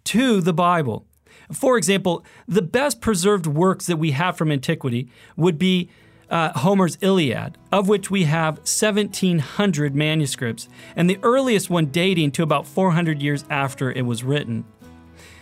to 0.05 0.41
the 0.41 0.53
Bible. 0.53 1.07
For 1.53 1.77
example, 1.77 2.25
the 2.49 2.63
best 2.63 3.01
preserved 3.01 3.47
works 3.47 3.87
that 3.87 3.97
we 3.97 4.13
have 4.13 4.37
from 4.37 4.51
antiquity 4.51 5.09
would 5.37 5.59
be 5.59 5.89
uh, 6.31 6.59
Homer's 6.59 6.99
Iliad, 7.01 7.57
of 7.71 7.89
which 7.89 8.11
we 8.11 8.25
have 8.25 8.59
1,700 8.59 9.95
manuscripts, 9.95 10.69
and 10.97 11.09
the 11.09 11.19
earliest 11.23 11.71
one 11.71 11.87
dating 11.87 12.33
to 12.33 12.43
about 12.43 12.67
400 12.67 13.23
years 13.23 13.45
after 13.49 13.93
it 13.93 14.03
was 14.03 14.25
written. 14.25 14.65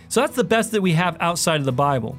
So 0.09 0.21
that's 0.21 0.37
the 0.37 0.45
best 0.45 0.73
that 0.73 0.83
we 0.83 0.93
have 0.93 1.17
outside 1.21 1.61
of 1.61 1.67
the 1.67 1.73
Bible. 1.73 2.19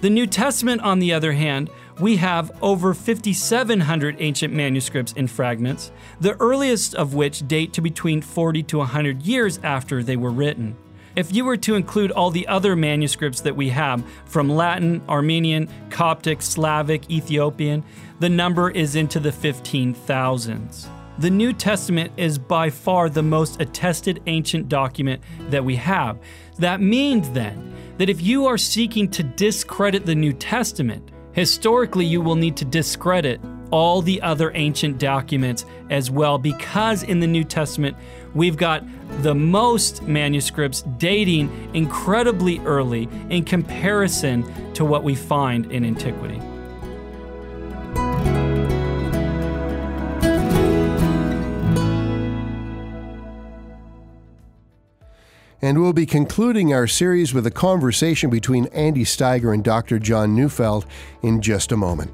The 0.00 0.10
New 0.10 0.28
Testament, 0.28 0.80
on 0.82 1.00
the 1.00 1.12
other 1.12 1.32
hand, 1.32 1.70
we 1.98 2.16
have 2.16 2.52
over 2.62 2.94
5,700 2.94 4.16
ancient 4.20 4.54
manuscripts 4.54 5.12
and 5.16 5.28
fragments, 5.28 5.90
the 6.20 6.40
earliest 6.40 6.94
of 6.94 7.14
which 7.14 7.48
date 7.48 7.72
to 7.72 7.80
between 7.80 8.22
40 8.22 8.62
to 8.62 8.78
100 8.78 9.22
years 9.22 9.58
after 9.64 10.04
they 10.04 10.16
were 10.16 10.30
written. 10.30 10.76
If 11.18 11.34
you 11.34 11.44
were 11.44 11.56
to 11.56 11.74
include 11.74 12.12
all 12.12 12.30
the 12.30 12.46
other 12.46 12.76
manuscripts 12.76 13.40
that 13.40 13.56
we 13.56 13.70
have 13.70 14.04
from 14.26 14.48
Latin, 14.48 15.02
Armenian, 15.08 15.68
Coptic, 15.90 16.40
Slavic, 16.40 17.10
Ethiopian, 17.10 17.82
the 18.20 18.28
number 18.28 18.70
is 18.70 18.94
into 18.94 19.18
the 19.18 19.32
15,000s. 19.32 20.86
The 21.18 21.30
New 21.30 21.52
Testament 21.52 22.12
is 22.16 22.38
by 22.38 22.70
far 22.70 23.10
the 23.10 23.24
most 23.24 23.60
attested 23.60 24.22
ancient 24.28 24.68
document 24.68 25.20
that 25.50 25.64
we 25.64 25.74
have. 25.74 26.20
That 26.60 26.80
means 26.80 27.28
then 27.30 27.74
that 27.96 28.08
if 28.08 28.22
you 28.22 28.46
are 28.46 28.56
seeking 28.56 29.10
to 29.10 29.24
discredit 29.24 30.06
the 30.06 30.14
New 30.14 30.32
Testament, 30.32 31.10
historically 31.32 32.06
you 32.06 32.20
will 32.20 32.36
need 32.36 32.56
to 32.58 32.64
discredit 32.64 33.40
all 33.70 34.02
the 34.02 34.20
other 34.22 34.50
ancient 34.54 34.98
documents 34.98 35.64
as 35.90 36.10
well, 36.10 36.38
because 36.38 37.02
in 37.02 37.20
the 37.20 37.26
New 37.26 37.44
Testament, 37.44 37.96
we've 38.34 38.56
got 38.56 38.84
the 39.22 39.34
most 39.34 40.02
manuscripts 40.02 40.82
dating 40.98 41.70
incredibly 41.74 42.58
early 42.60 43.08
in 43.30 43.44
comparison 43.44 44.72
to 44.74 44.84
what 44.84 45.02
we 45.02 45.14
find 45.14 45.70
in 45.72 45.84
antiquity. 45.84 46.40
And 55.60 55.82
we'll 55.82 55.92
be 55.92 56.06
concluding 56.06 56.72
our 56.72 56.86
series 56.86 57.34
with 57.34 57.44
a 57.44 57.50
conversation 57.50 58.30
between 58.30 58.66
Andy 58.66 59.04
Steiger 59.04 59.52
and 59.52 59.64
Dr. 59.64 59.98
John 59.98 60.36
Neufeld 60.36 60.86
in 61.20 61.42
just 61.42 61.72
a 61.72 61.76
moment. 61.76 62.12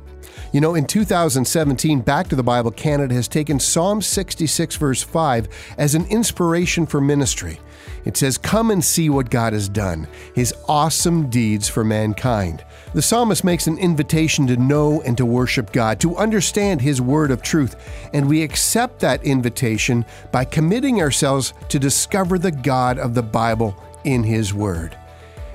You 0.53 0.61
know, 0.61 0.75
in 0.75 0.87
2017, 0.87 2.01
Back 2.01 2.29
to 2.29 2.37
the 2.37 2.43
Bible 2.43 2.71
Canada 2.71 3.15
has 3.15 3.29
taken 3.29 3.59
Psalm 3.59 4.03
66, 4.03 4.77
verse 4.77 5.03
5, 5.03 5.49
as 5.79 5.95
an 5.95 6.07
inspiration 6.07 6.87
for 6.87 7.01
ministry. 7.01 7.61
It 8.05 8.17
says, 8.17 8.39
Come 8.39 8.71
and 8.71 8.85
see 8.85 9.09
what 9.09 9.31
God 9.31 9.53
has 9.53 9.69
done, 9.69 10.07
his 10.35 10.55
awesome 10.69 11.31
deeds 11.31 11.69
for 11.69 11.85
mankind. 11.85 12.65
The 12.93 13.03
psalmist 13.03 13.43
makes 13.43 13.67
an 13.67 13.79
invitation 13.79 14.47
to 14.47 14.57
know 14.57 15.03
and 15.03 15.17
to 15.17 15.27
worship 15.27 15.73
God, 15.73 15.99
to 16.01 16.17
understand 16.17 16.81
his 16.81 17.01
word 17.01 17.31
of 17.31 17.43
truth, 17.43 17.77
and 18.13 18.29
we 18.29 18.43
accept 18.43 19.01
that 19.01 19.25
invitation 19.25 20.05
by 20.31 20.45
committing 20.45 21.01
ourselves 21.01 21.55
to 21.71 21.79
discover 21.79 22.39
the 22.39 22.53
God 22.53 22.99
of 22.99 23.15
the 23.15 23.23
Bible 23.23 23.77
in 24.05 24.23
his 24.23 24.55
word. 24.55 24.97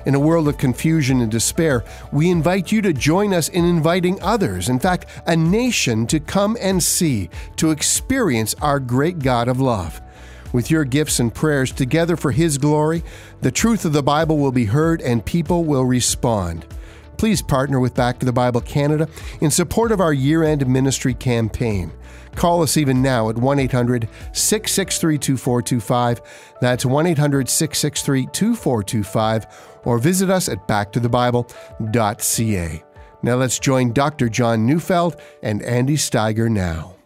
In 0.06 0.14
a 0.14 0.20
world 0.20 0.48
of 0.48 0.56
confusion 0.56 1.20
and 1.20 1.30
despair, 1.30 1.84
we 2.10 2.30
invite 2.30 2.72
you 2.72 2.80
to 2.82 2.92
join 2.92 3.34
us 3.34 3.48
in 3.50 3.64
inviting 3.66 4.20
others, 4.22 4.68
in 4.68 4.78
fact, 4.78 5.06
a 5.26 5.36
nation, 5.36 6.06
to 6.06 6.18
come 6.18 6.56
and 6.60 6.82
see, 6.82 7.28
to 7.56 7.70
experience 7.70 8.54
our 8.62 8.80
great 8.80 9.18
God 9.18 9.48
of 9.48 9.60
love. 9.60 10.00
With 10.52 10.70
your 10.70 10.84
gifts 10.84 11.20
and 11.20 11.32
prayers 11.32 11.70
together 11.70 12.16
for 12.16 12.32
His 12.32 12.56
glory, 12.56 13.04
the 13.42 13.52
truth 13.52 13.84
of 13.84 13.92
the 13.92 14.02
Bible 14.02 14.38
will 14.38 14.52
be 14.52 14.64
heard 14.64 15.02
and 15.02 15.24
people 15.24 15.64
will 15.64 15.84
respond. 15.84 16.66
Please 17.18 17.42
partner 17.42 17.78
with 17.78 17.94
Back 17.94 18.18
to 18.20 18.26
the 18.26 18.32
Bible 18.32 18.62
Canada 18.62 19.06
in 19.42 19.50
support 19.50 19.92
of 19.92 20.00
our 20.00 20.12
year 20.12 20.42
end 20.42 20.66
ministry 20.66 21.12
campaign. 21.12 21.92
Call 22.34 22.62
us 22.62 22.76
even 22.76 23.00
now 23.02 23.30
at 23.30 23.36
1 23.36 23.58
800 23.58 24.08
663 24.32 25.18
2425. 25.18 26.20
That's 26.60 26.86
1 26.86 27.06
800 27.06 27.48
663 27.48 28.26
2425. 28.26 29.46
Or 29.84 29.98
visit 29.98 30.30
us 30.30 30.48
at 30.48 30.68
backtothebible.ca. 30.68 32.84
Now 33.22 33.36
let's 33.36 33.58
join 33.58 33.92
Dr. 33.92 34.28
John 34.28 34.66
Neufeld 34.66 35.16
and 35.42 35.62
Andy 35.62 35.96
Steiger 35.96 36.50
now. 36.50 36.96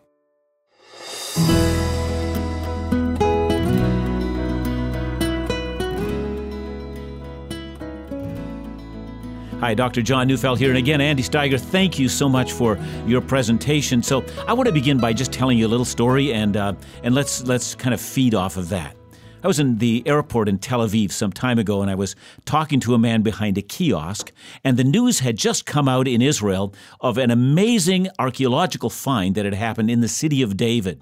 Hi, 9.64 9.72
Dr. 9.72 10.02
John 10.02 10.28
Neufeld 10.28 10.58
here. 10.58 10.68
And 10.68 10.76
again, 10.76 11.00
Andy 11.00 11.22
Steiger, 11.22 11.58
thank 11.58 11.98
you 11.98 12.06
so 12.06 12.28
much 12.28 12.52
for 12.52 12.78
your 13.06 13.22
presentation. 13.22 14.02
So 14.02 14.22
I 14.46 14.52
want 14.52 14.66
to 14.66 14.74
begin 14.74 14.98
by 14.98 15.14
just 15.14 15.32
telling 15.32 15.56
you 15.56 15.66
a 15.66 15.72
little 15.72 15.86
story 15.86 16.34
and, 16.34 16.54
uh, 16.54 16.74
and 17.02 17.14
let's, 17.14 17.42
let's 17.44 17.74
kind 17.74 17.94
of 17.94 18.00
feed 18.02 18.34
off 18.34 18.58
of 18.58 18.68
that. 18.68 18.94
I 19.42 19.46
was 19.46 19.60
in 19.60 19.78
the 19.78 20.02
airport 20.04 20.50
in 20.50 20.58
Tel 20.58 20.80
Aviv 20.80 21.12
some 21.12 21.32
time 21.32 21.58
ago 21.58 21.80
and 21.80 21.90
I 21.90 21.94
was 21.94 22.14
talking 22.44 22.78
to 22.80 22.92
a 22.92 22.98
man 22.98 23.22
behind 23.22 23.56
a 23.56 23.62
kiosk, 23.62 24.32
and 24.64 24.76
the 24.76 24.84
news 24.84 25.20
had 25.20 25.38
just 25.38 25.64
come 25.64 25.88
out 25.88 26.06
in 26.06 26.20
Israel 26.20 26.74
of 27.00 27.16
an 27.16 27.30
amazing 27.30 28.08
archaeological 28.18 28.90
find 28.90 29.34
that 29.34 29.46
had 29.46 29.54
happened 29.54 29.90
in 29.90 30.00
the 30.00 30.08
city 30.08 30.42
of 30.42 30.58
David. 30.58 31.00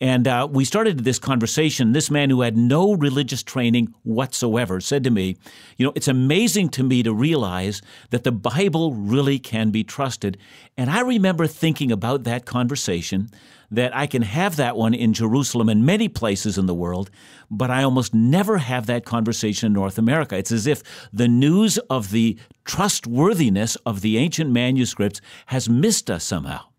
And 0.00 0.26
uh, 0.26 0.48
we 0.50 0.64
started 0.64 1.00
this 1.00 1.18
conversation. 1.18 1.92
This 1.92 2.10
man 2.10 2.30
who 2.30 2.40
had 2.40 2.56
no 2.56 2.94
religious 2.94 3.42
training 3.42 3.94
whatsoever 4.02 4.80
said 4.80 5.04
to 5.04 5.10
me, 5.10 5.36
You 5.76 5.86
know, 5.86 5.92
it's 5.94 6.08
amazing 6.08 6.70
to 6.70 6.82
me 6.82 7.02
to 7.02 7.12
realize 7.12 7.82
that 8.08 8.24
the 8.24 8.32
Bible 8.32 8.94
really 8.94 9.38
can 9.38 9.70
be 9.70 9.84
trusted. 9.84 10.38
And 10.78 10.88
I 10.90 11.00
remember 11.00 11.46
thinking 11.46 11.92
about 11.92 12.24
that 12.24 12.46
conversation 12.46 13.30
that 13.70 13.94
I 13.94 14.06
can 14.06 14.22
have 14.22 14.56
that 14.56 14.76
one 14.76 14.94
in 14.94 15.12
Jerusalem 15.12 15.68
and 15.68 15.84
many 15.84 16.08
places 16.08 16.56
in 16.56 16.64
the 16.66 16.74
world, 16.74 17.10
but 17.50 17.70
I 17.70 17.82
almost 17.82 18.14
never 18.14 18.58
have 18.58 18.86
that 18.86 19.04
conversation 19.04 19.66
in 19.66 19.72
North 19.74 19.98
America. 19.98 20.36
It's 20.36 20.50
as 20.50 20.66
if 20.66 20.82
the 21.12 21.28
news 21.28 21.78
of 21.90 22.10
the 22.10 22.38
trustworthiness 22.64 23.76
of 23.86 24.00
the 24.00 24.16
ancient 24.16 24.50
manuscripts 24.50 25.20
has 25.46 25.68
missed 25.68 26.10
us 26.10 26.24
somehow. 26.24 26.69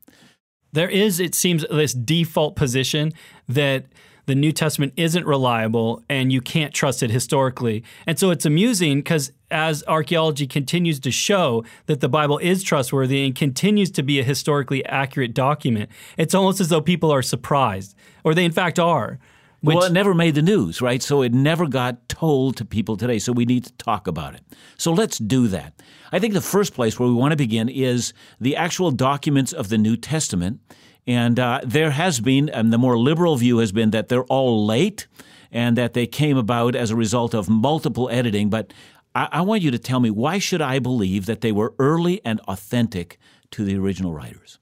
There 0.73 0.89
is, 0.89 1.19
it 1.19 1.35
seems, 1.35 1.65
this 1.69 1.93
default 1.93 2.55
position 2.55 3.11
that 3.47 3.85
the 4.25 4.35
New 4.35 4.51
Testament 4.51 4.93
isn't 4.95 5.25
reliable 5.25 6.03
and 6.07 6.31
you 6.31 6.41
can't 6.41 6.73
trust 6.73 7.03
it 7.03 7.09
historically. 7.09 7.83
And 8.05 8.17
so 8.17 8.29
it's 8.29 8.45
amusing 8.45 8.99
because 8.99 9.31
as 9.49 9.83
archaeology 9.87 10.47
continues 10.47 10.99
to 11.01 11.11
show 11.11 11.65
that 11.87 11.99
the 11.99 12.07
Bible 12.07 12.37
is 12.37 12.63
trustworthy 12.63 13.25
and 13.25 13.35
continues 13.35 13.91
to 13.91 14.03
be 14.03 14.19
a 14.19 14.23
historically 14.23 14.85
accurate 14.85 15.33
document, 15.33 15.89
it's 16.17 16.33
almost 16.33 16.61
as 16.61 16.69
though 16.69 16.81
people 16.81 17.11
are 17.11 17.21
surprised, 17.21 17.95
or 18.23 18.33
they 18.33 18.45
in 18.45 18.51
fact 18.51 18.79
are. 18.79 19.19
Which, 19.61 19.75
well, 19.75 19.85
it 19.85 19.93
never 19.93 20.15
made 20.15 20.33
the 20.33 20.41
news, 20.41 20.81
right? 20.81 21.03
So 21.03 21.21
it 21.21 21.33
never 21.33 21.67
got 21.67 22.09
told 22.09 22.57
to 22.57 22.65
people 22.65 22.97
today. 22.97 23.19
So 23.19 23.31
we 23.31 23.45
need 23.45 23.65
to 23.65 23.73
talk 23.73 24.07
about 24.07 24.33
it. 24.33 24.41
So 24.77 24.91
let's 24.91 25.19
do 25.19 25.47
that. 25.49 25.79
I 26.11 26.17
think 26.17 26.33
the 26.33 26.41
first 26.41 26.73
place 26.73 26.99
where 26.99 27.07
we 27.07 27.13
want 27.13 27.31
to 27.31 27.37
begin 27.37 27.69
is 27.69 28.11
the 28.39 28.55
actual 28.55 28.89
documents 28.89 29.53
of 29.53 29.69
the 29.69 29.77
New 29.77 29.97
Testament. 29.97 30.61
And 31.05 31.39
uh, 31.39 31.61
there 31.63 31.91
has 31.91 32.19
been, 32.19 32.49
and 32.49 32.73
the 32.73 32.79
more 32.79 32.97
liberal 32.97 33.35
view 33.35 33.59
has 33.59 33.71
been 33.71 33.91
that 33.91 34.09
they're 34.09 34.23
all 34.25 34.65
late 34.65 35.07
and 35.51 35.77
that 35.77 35.93
they 35.93 36.07
came 36.07 36.37
about 36.37 36.75
as 36.75 36.89
a 36.89 36.95
result 36.95 37.35
of 37.35 37.47
multiple 37.47 38.09
editing. 38.09 38.49
But 38.49 38.73
I, 39.13 39.27
I 39.31 39.41
want 39.41 39.61
you 39.61 39.69
to 39.69 39.79
tell 39.79 39.99
me 39.99 40.09
why 40.09 40.39
should 40.39 40.61
I 40.61 40.79
believe 40.79 41.27
that 41.27 41.41
they 41.41 41.51
were 41.51 41.75
early 41.77 42.19
and 42.25 42.39
authentic 42.41 43.19
to 43.51 43.63
the 43.63 43.77
original 43.77 44.11
writers? 44.11 44.57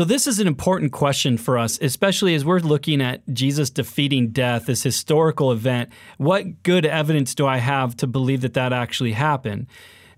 So, 0.00 0.06
this 0.06 0.26
is 0.26 0.38
an 0.38 0.46
important 0.46 0.92
question 0.92 1.36
for 1.36 1.58
us, 1.58 1.78
especially 1.82 2.34
as 2.34 2.42
we're 2.42 2.60
looking 2.60 3.02
at 3.02 3.20
Jesus 3.34 3.68
defeating 3.68 4.30
death, 4.30 4.64
this 4.64 4.82
historical 4.82 5.52
event. 5.52 5.90
What 6.16 6.62
good 6.62 6.86
evidence 6.86 7.34
do 7.34 7.46
I 7.46 7.58
have 7.58 7.94
to 7.98 8.06
believe 8.06 8.40
that 8.40 8.54
that 8.54 8.72
actually 8.72 9.12
happened? 9.12 9.66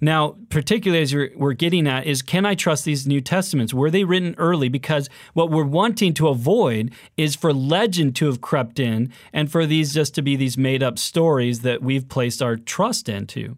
Now, 0.00 0.36
particularly 0.50 1.02
as 1.02 1.12
we're 1.34 1.54
getting 1.54 1.88
at, 1.88 2.06
is 2.06 2.22
can 2.22 2.46
I 2.46 2.54
trust 2.54 2.84
these 2.84 3.08
New 3.08 3.20
Testaments? 3.20 3.74
Were 3.74 3.90
they 3.90 4.04
written 4.04 4.36
early? 4.38 4.68
Because 4.68 5.10
what 5.32 5.50
we're 5.50 5.64
wanting 5.64 6.14
to 6.14 6.28
avoid 6.28 6.94
is 7.16 7.34
for 7.34 7.52
legend 7.52 8.14
to 8.16 8.26
have 8.26 8.40
crept 8.40 8.78
in 8.78 9.12
and 9.32 9.50
for 9.50 9.66
these 9.66 9.92
just 9.92 10.14
to 10.14 10.22
be 10.22 10.36
these 10.36 10.56
made 10.56 10.84
up 10.84 10.96
stories 10.96 11.62
that 11.62 11.82
we've 11.82 12.08
placed 12.08 12.40
our 12.40 12.54
trust 12.54 13.08
into. 13.08 13.56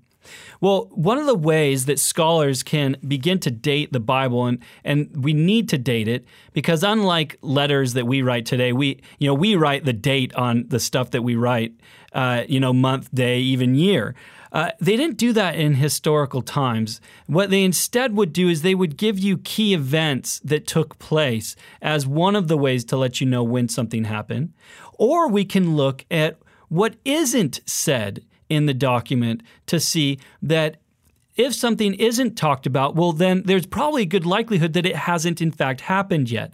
Well, 0.61 0.89
one 0.93 1.19
of 1.19 1.27
the 1.27 1.35
ways 1.35 1.87
that 1.87 1.99
scholars 1.99 2.63
can 2.63 2.97
begin 3.07 3.39
to 3.41 3.51
date 3.51 3.93
the 3.93 4.01
Bible, 4.01 4.47
and, 4.47 4.59
and 4.85 5.25
we 5.25 5.33
need 5.33 5.69
to 5.71 5.79
date 5.79 6.09
it 6.09 6.25
because 6.53 6.83
unlike 6.83 7.39
letters 7.43 7.93
that 7.95 8.07
we 8.07 8.23
write 8.23 8.47
today, 8.47 8.73
we 8.73 9.01
you 9.19 9.29
know 9.29 9.35
we 9.35 9.57
write 9.57 9.85
the 9.85 9.93
date 9.93 10.35
on 10.35 10.67
the 10.69 10.81
stuff 10.81 11.11
that 11.11 11.23
we 11.23 11.37
write, 11.37 11.75
uh, 12.13 12.45
you 12.49 12.61
know, 12.61 12.73
month, 12.73 13.15
day, 13.15 13.39
even 13.41 13.75
year. 13.75 14.15
Uh, 14.55 14.71
they 14.81 14.97
didn't 14.97 15.17
do 15.17 15.33
that 15.33 15.57
in 15.57 15.75
historical 15.75 16.41
times. 16.41 17.01
What 17.27 17.51
they 17.51 17.65
instead 17.65 18.17
would 18.17 18.33
do 18.33 18.49
is 18.49 18.63
they 18.63 18.77
would 18.77 18.97
give 18.97 19.19
you 19.19 19.37
key 19.39 19.75
events 19.75 20.39
that 20.45 20.65
took 20.65 20.97
place 21.01 21.57
as 21.83 22.07
one 22.07 22.37
of 22.37 22.47
the 22.47 22.57
ways 22.57 22.85
to 22.87 22.97
let 22.97 23.21
you 23.21 23.27
know 23.27 23.43
when 23.43 23.69
something 23.69 24.05
happened. 24.05 24.53
Or 24.97 25.29
we 25.29 25.45
can 25.45 25.75
look 25.75 26.05
at 26.09 26.39
what 26.69 26.95
isn't 27.05 27.61
said 27.67 28.23
in 28.49 28.67
the 28.67 28.75
document 28.75 29.43
to 29.67 29.81
see 29.81 30.19
that 30.43 30.77
if 31.37 31.55
something 31.55 31.95
isn't 31.95 32.37
talked 32.37 32.67
about, 32.67 32.95
well, 32.95 33.13
then 33.13 33.43
there's 33.45 33.67
probably 33.67 34.03
a 34.03 34.07
good 34.07 34.25
likelihood 34.25 34.73
that 34.75 34.87
it 34.87 34.95
hasn't 34.95 35.43
in 35.43 35.51
fact 35.51 35.83
happened 35.83 36.31
yet. 36.31 36.53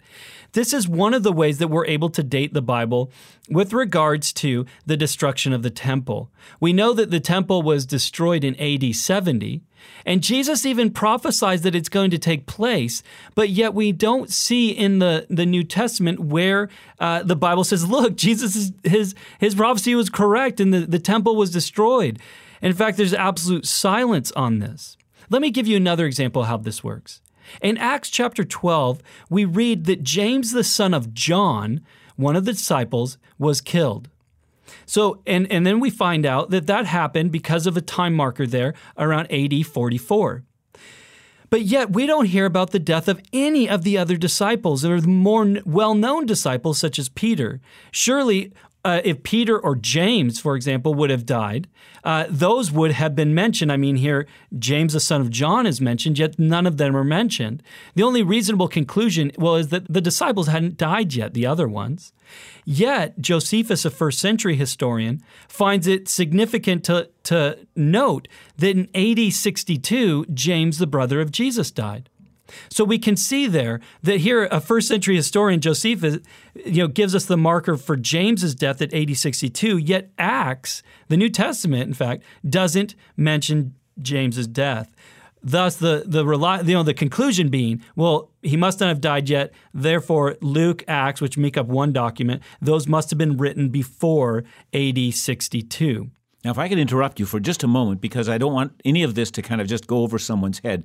This 0.53 0.73
is 0.73 0.87
one 0.87 1.13
of 1.13 1.23
the 1.23 1.31
ways 1.31 1.59
that 1.59 1.69
we're 1.69 1.85
able 1.85 2.09
to 2.09 2.23
date 2.23 2.53
the 2.53 2.61
Bible 2.61 3.11
with 3.49 3.73
regards 3.73 4.33
to 4.33 4.65
the 4.85 4.97
destruction 4.97 5.53
of 5.53 5.63
the 5.63 5.69
temple. 5.69 6.29
We 6.59 6.73
know 6.73 6.93
that 6.93 7.11
the 7.11 7.19
temple 7.19 7.61
was 7.61 7.85
destroyed 7.85 8.43
in 8.43 8.59
AD 8.59 8.95
70, 8.95 9.61
and 10.05 10.23
Jesus 10.23 10.65
even 10.65 10.91
prophesies 10.91 11.61
that 11.61 11.75
it's 11.75 11.89
going 11.89 12.11
to 12.11 12.17
take 12.17 12.45
place, 12.45 13.03
but 13.35 13.49
yet 13.49 13.73
we 13.73 13.91
don't 13.91 14.31
see 14.31 14.71
in 14.71 14.99
the, 14.99 15.27
the 15.29 15.45
New 15.45 15.63
Testament 15.63 16.19
where 16.19 16.69
uh, 16.99 17.23
the 17.23 17.35
Bible 17.35 17.63
says, 17.63 17.87
look, 17.87 18.15
Jesus' 18.15 18.71
his, 18.83 19.15
his 19.39 19.55
prophecy 19.55 19.95
was 19.95 20.09
correct 20.09 20.59
and 20.59 20.73
the, 20.73 20.81
the 20.81 20.99
temple 20.99 21.35
was 21.35 21.51
destroyed. 21.51 22.19
In 22.61 22.73
fact, 22.73 22.97
there's 22.97 23.13
absolute 23.13 23.65
silence 23.65 24.31
on 24.33 24.59
this. 24.59 24.97
Let 25.29 25.41
me 25.41 25.49
give 25.49 25.67
you 25.67 25.77
another 25.77 26.05
example 26.05 26.43
of 26.43 26.47
how 26.47 26.57
this 26.57 26.83
works. 26.83 27.21
In 27.61 27.77
Acts 27.77 28.09
chapter 28.09 28.43
12, 28.43 29.01
we 29.29 29.45
read 29.45 29.85
that 29.85 30.03
James, 30.03 30.51
the 30.51 30.63
son 30.63 30.93
of 30.93 31.13
John, 31.13 31.81
one 32.15 32.35
of 32.35 32.45
the 32.45 32.53
disciples, 32.53 33.17
was 33.39 33.61
killed. 33.61 34.09
So, 34.85 35.21
and, 35.25 35.51
and 35.51 35.65
then 35.65 35.79
we 35.79 35.89
find 35.89 36.25
out 36.25 36.49
that 36.49 36.67
that 36.67 36.85
happened 36.85 37.31
because 37.31 37.67
of 37.67 37.77
a 37.77 37.81
time 37.81 38.13
marker 38.13 38.45
there 38.47 38.73
around 38.97 39.31
AD 39.31 39.65
44. 39.65 40.43
But 41.49 41.63
yet, 41.63 41.91
we 41.91 42.05
don't 42.05 42.27
hear 42.27 42.45
about 42.45 42.71
the 42.71 42.79
death 42.79 43.09
of 43.09 43.21
any 43.33 43.67
of 43.67 43.83
the 43.83 43.97
other 43.97 44.15
disciples 44.15 44.85
or 44.85 45.01
the 45.01 45.09
more 45.09 45.57
well 45.65 45.93
known 45.93 46.25
disciples, 46.25 46.79
such 46.79 46.97
as 46.97 47.09
Peter. 47.09 47.59
Surely, 47.91 48.53
uh, 48.83 49.01
if 49.03 49.23
Peter 49.23 49.59
or 49.59 49.75
James, 49.75 50.39
for 50.39 50.55
example, 50.55 50.93
would 50.93 51.09
have 51.09 51.25
died, 51.25 51.67
uh, 52.03 52.25
those 52.29 52.71
would 52.71 52.91
have 52.91 53.15
been 53.15 53.35
mentioned. 53.35 53.71
I 53.71 53.77
mean, 53.77 53.97
here, 53.97 54.27
James, 54.57 54.93
the 54.93 54.99
son 54.99 55.21
of 55.21 55.29
John, 55.29 55.67
is 55.67 55.79
mentioned, 55.79 56.17
yet 56.17 56.39
none 56.39 56.65
of 56.65 56.77
them 56.77 56.95
are 56.97 57.03
mentioned. 57.03 57.61
The 57.93 58.03
only 58.03 58.23
reasonable 58.23 58.67
conclusion, 58.67 59.31
well, 59.37 59.55
is 59.55 59.67
that 59.69 59.91
the 59.91 60.01
disciples 60.01 60.47
hadn't 60.47 60.77
died 60.77 61.13
yet, 61.13 61.33
the 61.33 61.45
other 61.45 61.67
ones. 61.67 62.11
Yet, 62.65 63.19
Josephus, 63.19 63.85
a 63.85 63.89
first 63.89 64.19
century 64.19 64.55
historian, 64.55 65.21
finds 65.47 65.85
it 65.85 66.07
significant 66.07 66.83
to, 66.85 67.09
to 67.23 67.59
note 67.75 68.27
that 68.57 68.75
in 68.75 68.89
AD 68.95 69.33
62, 69.33 70.25
James, 70.33 70.77
the 70.77 70.87
brother 70.87 71.21
of 71.21 71.31
Jesus, 71.31 71.71
died. 71.71 72.09
So 72.69 72.83
we 72.83 72.99
can 72.99 73.15
see 73.15 73.47
there 73.47 73.79
that 74.03 74.17
here 74.21 74.45
a 74.45 74.61
first 74.61 74.87
century 74.87 75.15
historian 75.15 75.61
Josephus 75.61 76.19
you 76.55 76.83
know 76.83 76.87
gives 76.87 77.15
us 77.15 77.25
the 77.25 77.37
marker 77.37 77.77
for 77.77 77.95
James's 77.95 78.55
death 78.55 78.81
at 78.81 78.93
AD 78.93 79.15
62 79.15 79.77
yet 79.77 80.11
Acts 80.17 80.83
the 81.07 81.17
New 81.17 81.29
Testament 81.29 81.83
in 81.83 81.93
fact 81.93 82.23
doesn't 82.47 82.95
mention 83.17 83.75
James's 84.01 84.47
death. 84.47 84.93
Thus, 85.43 85.75
the 85.77 86.03
the 86.05 86.23
you 86.23 86.73
know 86.73 86.83
the 86.83 86.93
conclusion 86.93 87.49
being, 87.49 87.81
well, 87.95 88.29
he 88.43 88.55
must 88.55 88.79
not 88.79 88.89
have 88.89 89.01
died 89.01 89.27
yet. 89.27 89.51
Therefore, 89.73 90.37
Luke, 90.41 90.83
Acts, 90.87 91.19
which 91.19 91.37
make 91.37 91.57
up 91.57 91.65
one 91.65 91.91
document, 91.91 92.43
those 92.61 92.87
must 92.87 93.09
have 93.09 93.17
been 93.17 93.37
written 93.37 93.69
before 93.69 94.43
A.D. 94.73 95.11
62. 95.11 96.11
Now, 96.43 96.51
if 96.51 96.57
I 96.57 96.69
could 96.69 96.79
interrupt 96.79 97.19
you 97.19 97.25
for 97.25 97.39
just 97.39 97.63
a 97.63 97.67
moment, 97.67 98.01
because 98.01 98.29
I 98.29 98.37
don't 98.37 98.53
want 98.53 98.79
any 98.85 99.03
of 99.03 99.15
this 99.15 99.29
to 99.31 99.41
kind 99.41 99.61
of 99.61 99.67
just 99.67 99.87
go 99.87 99.99
over 99.99 100.17
someone's 100.17 100.59
head. 100.59 100.83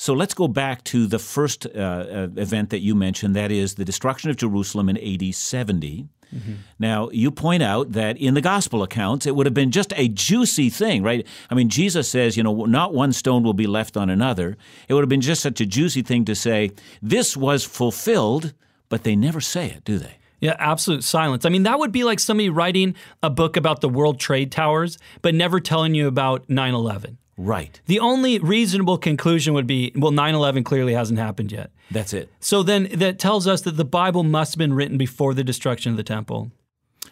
So 0.00 0.14
let's 0.14 0.32
go 0.32 0.46
back 0.46 0.84
to 0.84 1.08
the 1.08 1.18
first 1.18 1.66
uh, 1.66 1.78
uh 1.78 2.28
event 2.36 2.70
that 2.70 2.78
you 2.78 2.94
mentioned, 2.94 3.34
that 3.34 3.50
is 3.50 3.74
the 3.74 3.84
destruction 3.84 4.30
of 4.30 4.36
Jerusalem 4.36 4.88
in 4.88 4.96
AD 4.96 5.34
70. 5.34 6.08
Mm-hmm. 6.32 6.52
Now, 6.78 7.08
you 7.10 7.32
point 7.32 7.64
out 7.64 7.92
that 7.92 8.16
in 8.16 8.34
the 8.34 8.40
gospel 8.40 8.84
accounts, 8.84 9.26
it 9.26 9.34
would 9.34 9.46
have 9.46 9.54
been 9.54 9.72
just 9.72 9.92
a 9.96 10.06
juicy 10.06 10.70
thing, 10.70 11.02
right? 11.02 11.26
I 11.50 11.54
mean, 11.56 11.68
Jesus 11.68 12.08
says, 12.08 12.36
you 12.36 12.44
know, 12.44 12.64
not 12.64 12.94
one 12.94 13.12
stone 13.12 13.42
will 13.42 13.54
be 13.54 13.66
left 13.66 13.96
on 13.96 14.08
another. 14.08 14.56
It 14.88 14.94
would 14.94 15.02
have 15.02 15.08
been 15.08 15.20
just 15.20 15.42
such 15.42 15.60
a 15.60 15.66
juicy 15.66 16.02
thing 16.02 16.24
to 16.26 16.36
say, 16.36 16.70
this 17.02 17.36
was 17.36 17.64
fulfilled, 17.64 18.54
but 18.88 19.02
they 19.02 19.16
never 19.16 19.40
say 19.40 19.66
it, 19.66 19.84
do 19.84 19.98
they? 19.98 20.18
Yeah, 20.40 20.54
absolute 20.60 21.02
silence. 21.02 21.44
I 21.44 21.48
mean, 21.48 21.64
that 21.64 21.80
would 21.80 21.90
be 21.90 22.04
like 22.04 22.20
somebody 22.20 22.50
writing 22.50 22.94
a 23.22 23.30
book 23.30 23.56
about 23.56 23.80
the 23.80 23.88
World 23.88 24.20
Trade 24.20 24.52
Towers, 24.52 24.96
but 25.22 25.34
never 25.34 25.58
telling 25.58 25.96
you 25.96 26.06
about 26.06 26.48
9 26.48 26.74
11. 26.74 27.18
Right. 27.38 27.80
The 27.86 28.00
only 28.00 28.40
reasonable 28.40 28.98
conclusion 28.98 29.54
would 29.54 29.66
be 29.66 29.92
well, 29.94 30.10
9 30.10 30.34
11 30.34 30.64
clearly 30.64 30.92
hasn't 30.92 31.20
happened 31.20 31.52
yet. 31.52 31.70
That's 31.90 32.12
it. 32.12 32.30
So 32.40 32.64
then 32.64 32.88
that 32.94 33.20
tells 33.20 33.46
us 33.46 33.62
that 33.62 33.76
the 33.76 33.84
Bible 33.84 34.24
must 34.24 34.54
have 34.54 34.58
been 34.58 34.74
written 34.74 34.98
before 34.98 35.34
the 35.34 35.44
destruction 35.44 35.92
of 35.92 35.96
the 35.96 36.02
temple. 36.02 36.50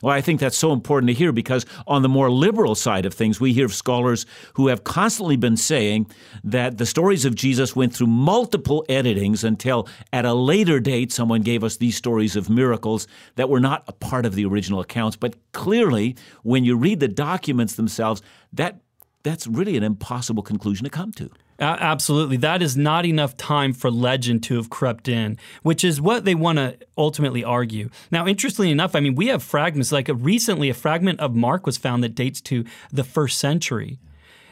Well, 0.03 0.15
I 0.15 0.21
think 0.21 0.41
that's 0.41 0.57
so 0.57 0.73
important 0.73 1.09
to 1.09 1.15
hear 1.15 1.33
because 1.33 1.65
on 1.87 2.03
the 2.03 2.09
more 2.09 2.31
liberal 2.31 2.75
side 2.75 3.07
of 3.07 3.15
things, 3.15 3.41
we 3.41 3.53
hear 3.53 3.65
of 3.65 3.75
scholars 3.75 4.27
who 4.55 4.69
have 4.69 4.85
constantly 4.85 5.37
been 5.37 5.57
saying 5.57 6.11
that 6.45 6.79
the 6.79 6.87
stories 6.87 7.25
of 7.25 7.35
Jesus 7.35 7.75
went 7.75 7.95
through 7.95 8.09
multiple 8.09 8.85
editings 8.89 9.43
until 9.43 9.89
at 10.13 10.25
a 10.25 10.35
later 10.35 10.81
date 10.81 11.13
someone 11.13 11.41
gave 11.41 11.65
us 11.65 11.79
these 11.79 11.97
stories 11.97 12.37
of 12.37 12.51
miracles 12.51 13.07
that 13.37 13.49
were 13.49 13.61
not 13.61 13.85
a 13.89 13.93
part 13.93 14.27
of 14.27 14.35
the 14.35 14.45
original 14.45 14.81
accounts. 14.81 15.17
But 15.17 15.37
clearly, 15.53 16.17
when 16.43 16.65
you 16.65 16.77
read 16.77 17.01
the 17.01 17.09
documents 17.09 17.77
themselves, 17.77 18.21
that 18.53 18.81
that's 19.27 19.49
really 19.49 19.77
an 19.77 19.83
impossible 19.83 20.43
conclusion 20.43 20.85
to 20.85 20.91
come 20.91 21.11
to. 21.13 21.25
Uh, 21.59 21.77
absolutely. 21.81 22.37
That 22.37 22.63
is 22.63 22.77
not 22.77 23.05
enough 23.05 23.37
time 23.37 23.73
for 23.73 23.91
legend 23.91 24.45
to 24.45 24.57
have 24.57 24.71
crept 24.71 25.09
in, 25.09 25.37
which 25.63 25.83
is 25.83 26.01
what 26.01 26.25
they 26.25 26.35
want 26.35 26.59
to 26.59 26.79
ultimately 26.97 27.43
argue. 27.43 27.91
Now, 28.13 28.27
interestingly 28.27 28.71
enough, 28.71 28.95
I 28.95 29.01
mean, 29.01 29.17
we 29.17 29.27
have 29.29 29.43
fragments, 29.43 29.91
like 29.91 30.09
a, 30.09 30.15
recently 30.15 30.71
a 30.71 30.75
fragment 30.75 31.19
of 31.19 31.35
Mark 31.35 31.67
was 31.67 31.77
found 31.77 32.05
that 32.05 32.15
dates 32.15 32.41
to 32.43 32.65
the 32.93 33.03
first 33.03 33.39
century. 33.39 33.99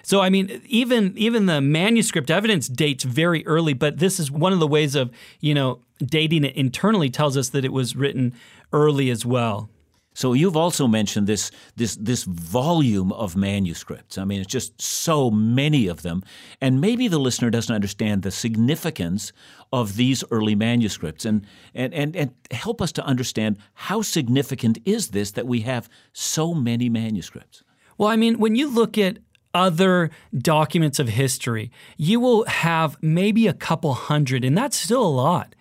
So 0.02 0.20
I 0.20 0.28
mean, 0.28 0.60
even 0.66 1.14
even 1.16 1.46
the 1.46 1.62
manuscript 1.62 2.30
evidence 2.30 2.68
dates 2.68 3.04
very 3.04 3.46
early, 3.46 3.72
but 3.72 4.00
this 4.00 4.20
is 4.20 4.30
one 4.30 4.52
of 4.52 4.58
the 4.58 4.66
ways 4.66 4.94
of 4.94 5.10
you 5.40 5.54
know 5.54 5.80
dating 6.04 6.44
it 6.44 6.54
internally 6.56 7.08
tells 7.08 7.38
us 7.38 7.48
that 7.50 7.64
it 7.64 7.72
was 7.72 7.96
written 7.96 8.34
early 8.70 9.08
as 9.08 9.24
well. 9.24 9.70
So 10.14 10.32
you've 10.32 10.56
also 10.56 10.86
mentioned 10.86 11.26
this 11.26 11.50
this 11.74 11.96
this 11.96 12.22
volume 12.22 13.12
of 13.12 13.36
manuscripts. 13.36 14.16
I 14.16 14.24
mean, 14.24 14.40
it's 14.40 14.52
just 14.52 14.80
so 14.80 15.28
many 15.30 15.88
of 15.88 16.02
them, 16.02 16.22
and 16.60 16.80
maybe 16.80 17.08
the 17.08 17.18
listener 17.18 17.50
doesn't 17.50 17.74
understand 17.74 18.22
the 18.22 18.30
significance 18.30 19.32
of 19.72 19.96
these 19.96 20.22
early 20.30 20.54
manuscripts, 20.54 21.24
and 21.24 21.44
and 21.74 21.92
and, 21.92 22.14
and 22.14 22.30
help 22.52 22.80
us 22.80 22.92
to 22.92 23.04
understand 23.04 23.58
how 23.74 24.02
significant 24.02 24.78
is 24.84 25.08
this 25.08 25.32
that 25.32 25.48
we 25.48 25.60
have 25.62 25.88
so 26.12 26.54
many 26.54 26.88
manuscripts. 26.88 27.64
Well, 27.98 28.08
I 28.08 28.16
mean, 28.16 28.38
when 28.38 28.54
you 28.54 28.70
look 28.70 28.96
at 28.96 29.18
other 29.52 30.10
documents 30.36 30.98
of 30.98 31.08
history, 31.08 31.70
you 31.96 32.20
will 32.20 32.44
have 32.44 32.96
maybe 33.02 33.48
a 33.48 33.52
couple 33.52 33.94
hundred, 33.94 34.44
and 34.44 34.56
that's 34.56 34.76
still 34.76 35.04
a 35.04 35.08
lot 35.08 35.53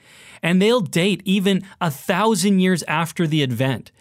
and 0.43 0.61
they'll 0.61 0.81
date 0.81 1.23
even 1.25 1.63
a 1.81 1.89
thousand 1.89 2.59
years 2.59 2.83
after 2.83 3.25
the 3.25 3.41
event. 3.41 3.91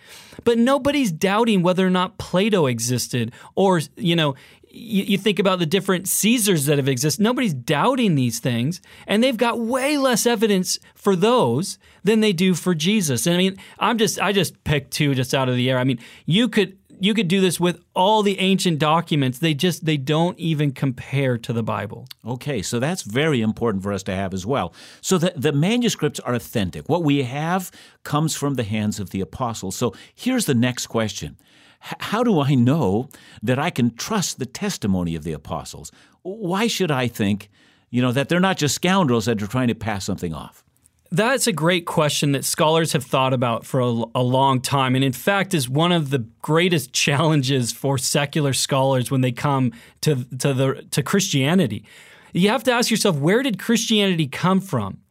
But 0.44 0.58
nobody's 0.58 1.12
doubting 1.12 1.62
whether 1.62 1.86
or 1.86 1.90
not 1.90 2.18
Plato 2.18 2.66
existed 2.66 3.32
or, 3.54 3.80
you 3.96 4.16
know, 4.16 4.34
you, 4.74 5.04
you, 5.04 5.18
think 5.18 5.38
about 5.38 5.58
the 5.58 5.66
different 5.66 6.08
Caesars 6.08 6.64
that 6.64 6.78
have 6.78 6.88
existed. 6.88 7.22
Nobody's 7.22 7.52
doubting 7.52 8.14
these 8.14 8.40
things, 8.40 8.80
and 9.06 9.22
they've 9.22 9.36
got 9.36 9.60
way 9.60 9.98
less 9.98 10.24
evidence 10.24 10.78
for 10.94 11.14
those 11.14 11.78
than 12.04 12.20
they 12.20 12.32
do 12.32 12.54
for 12.54 12.74
Jesus. 12.74 13.26
And 13.26 13.34
I 13.34 13.38
mean, 13.38 13.58
I'm 13.78 13.98
just 13.98 14.18
I 14.18 14.32
just 14.32 14.64
picked 14.64 14.90
two 14.90 15.14
just 15.14 15.34
out 15.34 15.50
of 15.50 15.56
the 15.56 15.70
air. 15.70 15.78
I 15.78 15.84
mean, 15.84 15.98
you 16.24 16.48
could 16.48 16.78
you 17.02 17.14
could 17.14 17.26
do 17.26 17.40
this 17.40 17.58
with 17.58 17.82
all 17.94 18.22
the 18.22 18.38
ancient 18.38 18.78
documents. 18.78 19.40
They 19.40 19.54
just 19.54 19.84
they 19.84 19.96
don't 19.96 20.38
even 20.38 20.70
compare 20.70 21.36
to 21.36 21.52
the 21.52 21.62
Bible. 21.62 22.06
Okay, 22.24 22.62
so 22.62 22.78
that's 22.78 23.02
very 23.02 23.40
important 23.40 23.82
for 23.82 23.92
us 23.92 24.04
to 24.04 24.14
have 24.14 24.32
as 24.32 24.46
well. 24.46 24.72
So 25.00 25.18
the, 25.18 25.32
the 25.34 25.52
manuscripts 25.52 26.20
are 26.20 26.32
authentic. 26.32 26.88
What 26.88 27.02
we 27.02 27.24
have 27.24 27.72
comes 28.04 28.36
from 28.36 28.54
the 28.54 28.62
hands 28.62 29.00
of 29.00 29.10
the 29.10 29.20
apostles. 29.20 29.74
So 29.74 29.92
here's 30.14 30.46
the 30.46 30.54
next 30.54 30.86
question. 30.86 31.36
How 31.80 32.22
do 32.22 32.40
I 32.40 32.54
know 32.54 33.08
that 33.42 33.58
I 33.58 33.70
can 33.70 33.96
trust 33.96 34.38
the 34.38 34.46
testimony 34.46 35.16
of 35.16 35.24
the 35.24 35.32
apostles? 35.32 35.90
Why 36.22 36.68
should 36.68 36.92
I 36.92 37.08
think, 37.08 37.50
you 37.90 38.00
know, 38.00 38.12
that 38.12 38.28
they're 38.28 38.38
not 38.38 38.58
just 38.58 38.76
scoundrels 38.76 39.24
that 39.24 39.42
are 39.42 39.48
trying 39.48 39.66
to 39.66 39.74
pass 39.74 40.04
something 40.04 40.32
off? 40.32 40.61
That's 41.12 41.46
a 41.46 41.52
great 41.52 41.84
question 41.84 42.32
that 42.32 42.42
scholars 42.42 42.94
have 42.94 43.04
thought 43.04 43.34
about 43.34 43.66
for 43.66 43.80
a, 43.80 44.04
a, 44.14 44.22
long 44.22 44.62
time, 44.62 44.94
and 44.94 45.04
in 45.04 45.12
fact, 45.12 45.52
is 45.52 45.68
one 45.68 45.92
of 45.92 46.08
the 46.08 46.20
greatest 46.40 46.94
challenges 46.94 47.70
for 47.70 47.98
secular 47.98 48.54
scholars 48.54 49.10
when 49.10 49.20
they 49.20 49.30
come 49.30 49.72
to 50.00 50.24
to 50.38 50.54
the 50.54 50.86
to 50.90 51.02
Christianity. 51.02 51.84
You 52.32 52.48
have 52.48 52.64
to 52.64 52.72
ask 52.72 52.90
yourself, 52.90 53.16
where 53.16 53.42
did 53.42 53.58
Christianity 53.58 54.26
come 54.26 54.58
from? 54.62 55.02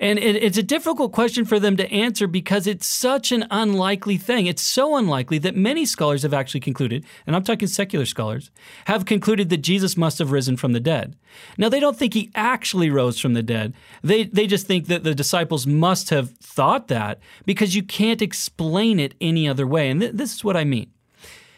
And 0.00 0.18
it, 0.18 0.36
it's 0.36 0.58
a 0.58 0.62
difficult 0.62 1.12
question 1.12 1.44
for 1.44 1.58
them 1.58 1.76
to 1.76 1.90
answer 1.90 2.26
because 2.26 2.66
it's 2.66 2.86
such 2.86 3.32
an 3.32 3.46
unlikely 3.50 4.16
thing. 4.16 4.46
It's 4.46 4.62
so 4.62 4.96
unlikely 4.96 5.38
that 5.38 5.56
many 5.56 5.86
scholars 5.86 6.22
have 6.22 6.34
actually 6.34 6.60
concluded, 6.60 7.04
and 7.26 7.34
I'm 7.34 7.44
talking 7.44 7.68
secular 7.68 8.06
scholars, 8.06 8.50
have 8.86 9.04
concluded 9.04 9.48
that 9.50 9.58
Jesus 9.58 9.96
must 9.96 10.18
have 10.18 10.32
risen 10.32 10.56
from 10.56 10.72
the 10.72 10.80
dead. 10.80 11.16
Now, 11.58 11.68
they 11.68 11.80
don't 11.80 11.96
think 11.96 12.14
he 12.14 12.30
actually 12.34 12.90
rose 12.90 13.18
from 13.18 13.34
the 13.34 13.42
dead. 13.42 13.74
They, 14.02 14.24
they 14.24 14.46
just 14.46 14.66
think 14.66 14.86
that 14.86 15.04
the 15.04 15.14
disciples 15.14 15.66
must 15.66 16.10
have 16.10 16.30
thought 16.38 16.88
that 16.88 17.18
because 17.44 17.74
you 17.74 17.82
can't 17.82 18.22
explain 18.22 19.00
it 19.00 19.14
any 19.20 19.48
other 19.48 19.66
way. 19.66 19.90
And 19.90 20.00
th- 20.00 20.12
this 20.12 20.34
is 20.34 20.44
what 20.44 20.56
I 20.56 20.64
mean. 20.64 20.90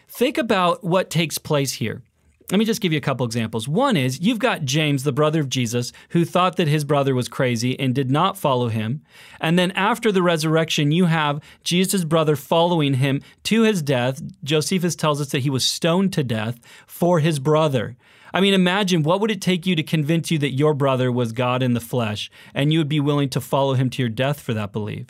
Think 0.09 0.39
about 0.39 0.83
what 0.83 1.11
takes 1.11 1.39
place 1.39 1.75
here. 1.75 2.03
Let 2.51 2.59
me 2.59 2.65
just 2.65 2.81
give 2.81 2.93
you 2.93 2.99
a 2.99 3.03
couple 3.03 3.27
examples. 3.27 3.69
One 3.69 3.95
is 3.95 4.21
you've 4.21 4.39
got 4.39 4.65
James, 4.65 5.05
the 5.05 5.13
brother 5.13 5.41
of 5.41 5.51
Jesus, 5.51 5.93
who 6.11 6.25
thought 6.25 6.57
that 6.57 6.67
his 6.67 6.83
brother 6.83 7.15
was 7.15 7.29
crazy 7.29 7.79
and 7.79 7.95
did 7.95 8.11
not 8.11 8.39
follow 8.39 8.69
him. 8.69 9.03
And 9.39 9.59
then 9.59 9.71
after 9.73 10.11
the 10.11 10.23
resurrection, 10.23 10.91
you 10.91 11.07
have 11.07 11.43
Jesus' 11.63 12.05
brother 12.05 12.37
following 12.37 12.95
him 12.95 13.21
to 13.45 13.65
his 13.65 13.83
death. 13.83 14.23
Josephus 14.43 14.97
tells 14.97 15.21
us 15.21 15.29
that 15.33 15.41
he 15.41 15.51
was 15.51 15.63
stoned 15.63 16.15
to 16.15 16.25
death 16.25 16.59
for 16.87 17.21
his 17.21 17.39
brother. 17.39 17.97
I 18.33 18.41
mean, 18.41 18.55
imagine 18.55 19.03
what 19.03 19.21
would 19.21 19.31
it 19.31 19.43
take 19.43 19.67
you 19.67 19.77
to 19.77 19.83
convince 19.83 20.31
you 20.31 20.39
that 20.39 20.55
your 20.55 20.73
brother 20.73 21.13
was 21.13 21.33
God 21.33 21.63
in 21.63 21.75
the 21.75 21.81
flesh 21.81 22.31
and 22.55 22.73
you 22.73 22.79
would 22.79 22.89
be 22.89 23.01
willing 23.01 23.29
to 23.31 23.43
follow 23.43 23.75
him 23.75 23.91
to 23.91 24.03
your 24.03 24.09
death 24.09 24.41
for 24.41 24.55
that 24.55 24.73
belief? 24.73 25.09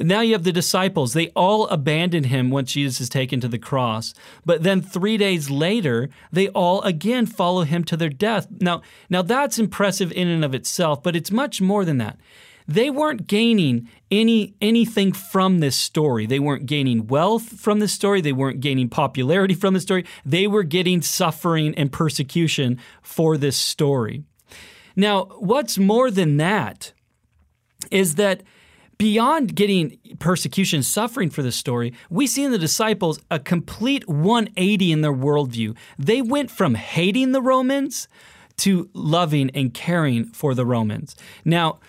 Now 0.00 0.20
you 0.20 0.32
have 0.32 0.44
the 0.44 0.52
disciples. 0.52 1.12
They 1.12 1.28
all 1.28 1.66
abandon 1.68 2.24
him 2.24 2.50
once 2.50 2.72
Jesus 2.72 3.00
is 3.00 3.08
taken 3.08 3.40
to 3.40 3.48
the 3.48 3.58
cross. 3.58 4.14
But 4.44 4.62
then 4.62 4.80
three 4.80 5.16
days 5.16 5.50
later, 5.50 6.08
they 6.32 6.48
all 6.48 6.82
again 6.82 7.26
follow 7.26 7.62
him 7.62 7.84
to 7.84 7.96
their 7.96 8.08
death. 8.08 8.46
Now, 8.60 8.82
now 9.08 9.22
that's 9.22 9.58
impressive 9.58 10.10
in 10.12 10.28
and 10.28 10.44
of 10.44 10.54
itself, 10.54 11.02
but 11.02 11.16
it's 11.16 11.30
much 11.30 11.60
more 11.60 11.84
than 11.84 11.98
that. 11.98 12.18
They 12.66 12.88
weren't 12.88 13.26
gaining 13.26 13.88
any 14.12 14.54
anything 14.60 15.12
from 15.12 15.58
this 15.58 15.74
story. 15.74 16.24
They 16.26 16.38
weren't 16.38 16.66
gaining 16.66 17.08
wealth 17.08 17.60
from 17.60 17.80
this 17.80 17.92
story. 17.92 18.20
They 18.20 18.32
weren't 18.32 18.60
gaining 18.60 18.88
popularity 18.88 19.54
from 19.54 19.74
the 19.74 19.80
story. 19.80 20.06
They 20.24 20.46
were 20.46 20.62
getting 20.62 21.02
suffering 21.02 21.74
and 21.74 21.90
persecution 21.90 22.78
for 23.02 23.36
this 23.36 23.56
story. 23.56 24.22
Now, 24.94 25.24
what's 25.38 25.78
more 25.78 26.10
than 26.12 26.36
that 26.36 26.92
is 27.90 28.14
that 28.14 28.42
beyond 29.00 29.54
getting 29.54 29.98
persecution, 30.18 30.82
suffering 30.82 31.30
for 31.30 31.42
this 31.42 31.56
story, 31.56 31.94
we 32.10 32.26
see 32.26 32.44
in 32.44 32.52
the 32.52 32.58
disciples 32.58 33.18
a 33.30 33.38
complete 33.38 34.06
180 34.06 34.92
in 34.92 35.00
their 35.00 35.10
worldview. 35.10 35.74
They 35.98 36.20
went 36.20 36.50
from 36.50 36.74
hating 36.74 37.32
the 37.32 37.40
Romans 37.40 38.08
to 38.58 38.90
loving 38.92 39.48
and 39.54 39.72
caring 39.72 40.26
for 40.26 40.54
the 40.54 40.66
Romans. 40.66 41.16
Now, 41.46 41.80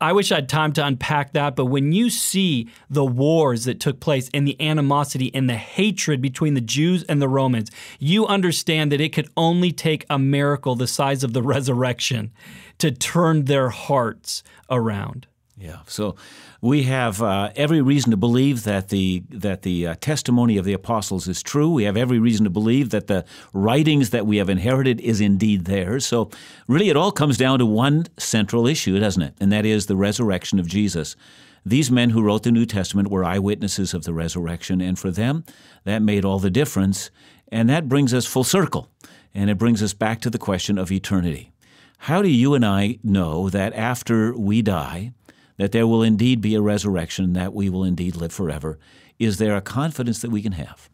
I 0.00 0.12
wish 0.12 0.32
I 0.32 0.36
had 0.36 0.48
time 0.48 0.72
to 0.72 0.84
unpack 0.84 1.34
that, 1.34 1.54
but 1.54 1.66
when 1.66 1.92
you 1.92 2.10
see 2.10 2.68
the 2.90 3.04
wars 3.04 3.64
that 3.66 3.78
took 3.78 4.00
place 4.00 4.28
and 4.34 4.44
the 4.44 4.60
animosity 4.60 5.32
and 5.32 5.48
the 5.48 5.54
hatred 5.54 6.20
between 6.20 6.54
the 6.54 6.60
Jews 6.60 7.04
and 7.04 7.22
the 7.22 7.28
Romans, 7.28 7.70
you 8.00 8.26
understand 8.26 8.90
that 8.90 9.00
it 9.00 9.12
could 9.12 9.30
only 9.36 9.70
take 9.70 10.04
a 10.10 10.18
miracle 10.18 10.74
the 10.74 10.88
size 10.88 11.22
of 11.22 11.32
the 11.32 11.42
resurrection 11.54 12.32
to 12.78 12.90
turn 12.90 13.44
their 13.44 13.68
hearts 13.68 14.42
around. 14.68 15.28
Yeah. 15.58 15.78
So 15.86 16.16
we 16.60 16.82
have 16.82 17.22
uh, 17.22 17.50
every 17.56 17.80
reason 17.80 18.10
to 18.10 18.16
believe 18.18 18.64
that 18.64 18.90
the 18.90 19.22
that 19.30 19.62
the 19.62 19.86
uh, 19.86 19.94
testimony 20.00 20.58
of 20.58 20.66
the 20.66 20.74
apostles 20.74 21.28
is 21.28 21.42
true. 21.42 21.70
We 21.72 21.84
have 21.84 21.96
every 21.96 22.18
reason 22.18 22.44
to 22.44 22.50
believe 22.50 22.90
that 22.90 23.06
the 23.06 23.24
writings 23.54 24.10
that 24.10 24.26
we 24.26 24.36
have 24.36 24.50
inherited 24.50 25.00
is 25.00 25.18
indeed 25.18 25.64
theirs. 25.64 26.04
So 26.04 26.30
really, 26.68 26.90
it 26.90 26.96
all 26.96 27.10
comes 27.10 27.38
down 27.38 27.58
to 27.60 27.66
one 27.66 28.06
central 28.18 28.66
issue, 28.66 29.00
doesn't 29.00 29.22
it? 29.22 29.34
And 29.40 29.50
that 29.50 29.64
is 29.64 29.86
the 29.86 29.96
resurrection 29.96 30.58
of 30.58 30.68
Jesus. 30.68 31.16
These 31.64 31.90
men 31.90 32.10
who 32.10 32.22
wrote 32.22 32.42
the 32.42 32.52
New 32.52 32.66
Testament 32.66 33.08
were 33.10 33.24
eyewitnesses 33.24 33.94
of 33.94 34.04
the 34.04 34.12
resurrection, 34.12 34.82
and 34.82 34.98
for 34.98 35.10
them, 35.10 35.44
that 35.84 36.02
made 36.02 36.24
all 36.24 36.38
the 36.38 36.50
difference. 36.50 37.10
And 37.50 37.68
that 37.70 37.88
brings 37.88 38.12
us 38.12 38.26
full 38.26 38.44
circle, 38.44 38.90
and 39.34 39.48
it 39.48 39.58
brings 39.58 39.82
us 39.82 39.94
back 39.94 40.20
to 40.20 40.30
the 40.30 40.38
question 40.38 40.76
of 40.76 40.92
eternity. 40.92 41.50
How 42.00 42.20
do 42.20 42.28
you 42.28 42.54
and 42.54 42.64
I 42.64 42.98
know 43.02 43.48
that 43.48 43.72
after 43.72 44.36
we 44.36 44.60
die, 44.62 45.12
that 45.56 45.72
there 45.72 45.86
will 45.86 46.02
indeed 46.02 46.40
be 46.40 46.54
a 46.54 46.60
resurrection, 46.60 47.32
that 47.32 47.54
we 47.54 47.68
will 47.68 47.84
indeed 47.84 48.16
live 48.16 48.32
forever. 48.32 48.78
Is 49.18 49.38
there 49.38 49.56
a 49.56 49.62
confidence 49.62 50.20
that 50.20 50.30
we 50.30 50.42
can 50.42 50.52
have? 50.52 50.88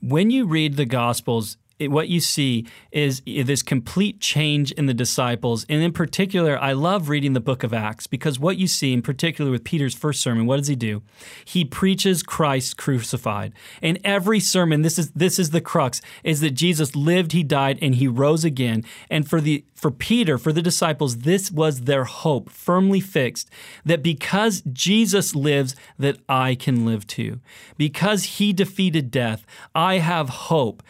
When 0.00 0.30
you 0.30 0.46
read 0.46 0.76
the 0.76 0.86
Gospels, 0.86 1.56
what 1.88 2.08
you 2.08 2.20
see 2.20 2.66
is 2.90 3.22
this 3.26 3.62
complete 3.62 4.20
change 4.20 4.72
in 4.72 4.86
the 4.86 4.94
disciples. 4.94 5.64
And 5.68 5.82
in 5.82 5.92
particular, 5.92 6.58
I 6.58 6.72
love 6.72 7.08
reading 7.08 7.32
the 7.32 7.40
book 7.40 7.62
of 7.62 7.72
Acts 7.72 8.06
because 8.06 8.38
what 8.38 8.56
you 8.56 8.66
see, 8.66 8.92
in 8.92 9.02
particular 9.02 9.50
with 9.50 9.64
Peter's 9.64 9.94
first 9.94 10.20
sermon, 10.20 10.46
what 10.46 10.56
does 10.56 10.68
he 10.68 10.76
do? 10.76 11.02
He 11.44 11.64
preaches 11.64 12.22
Christ 12.22 12.76
crucified. 12.76 13.52
And 13.82 13.98
every 14.04 14.40
sermon, 14.40 14.82
this 14.82 14.98
is 14.98 15.10
this 15.12 15.38
is 15.38 15.50
the 15.50 15.60
crux, 15.60 16.00
is 16.24 16.40
that 16.40 16.50
Jesus 16.50 16.94
lived, 16.96 17.32
he 17.32 17.42
died, 17.42 17.78
and 17.80 17.94
he 17.94 18.08
rose 18.08 18.44
again. 18.44 18.84
And 19.08 19.28
for 19.28 19.40
the 19.40 19.64
for 19.74 19.90
Peter, 19.90 20.36
for 20.36 20.52
the 20.52 20.60
disciples, 20.60 21.18
this 21.18 21.50
was 21.50 21.82
their 21.82 22.04
hope, 22.04 22.50
firmly 22.50 23.00
fixed, 23.00 23.48
that 23.84 24.02
because 24.02 24.60
Jesus 24.72 25.34
lives, 25.34 25.74
that 25.98 26.18
I 26.28 26.54
can 26.54 26.84
live 26.84 27.06
too. 27.06 27.40
Because 27.78 28.24
he 28.24 28.52
defeated 28.52 29.10
death, 29.10 29.46
I 29.74 29.98
have 29.98 30.28
hope 30.28 30.82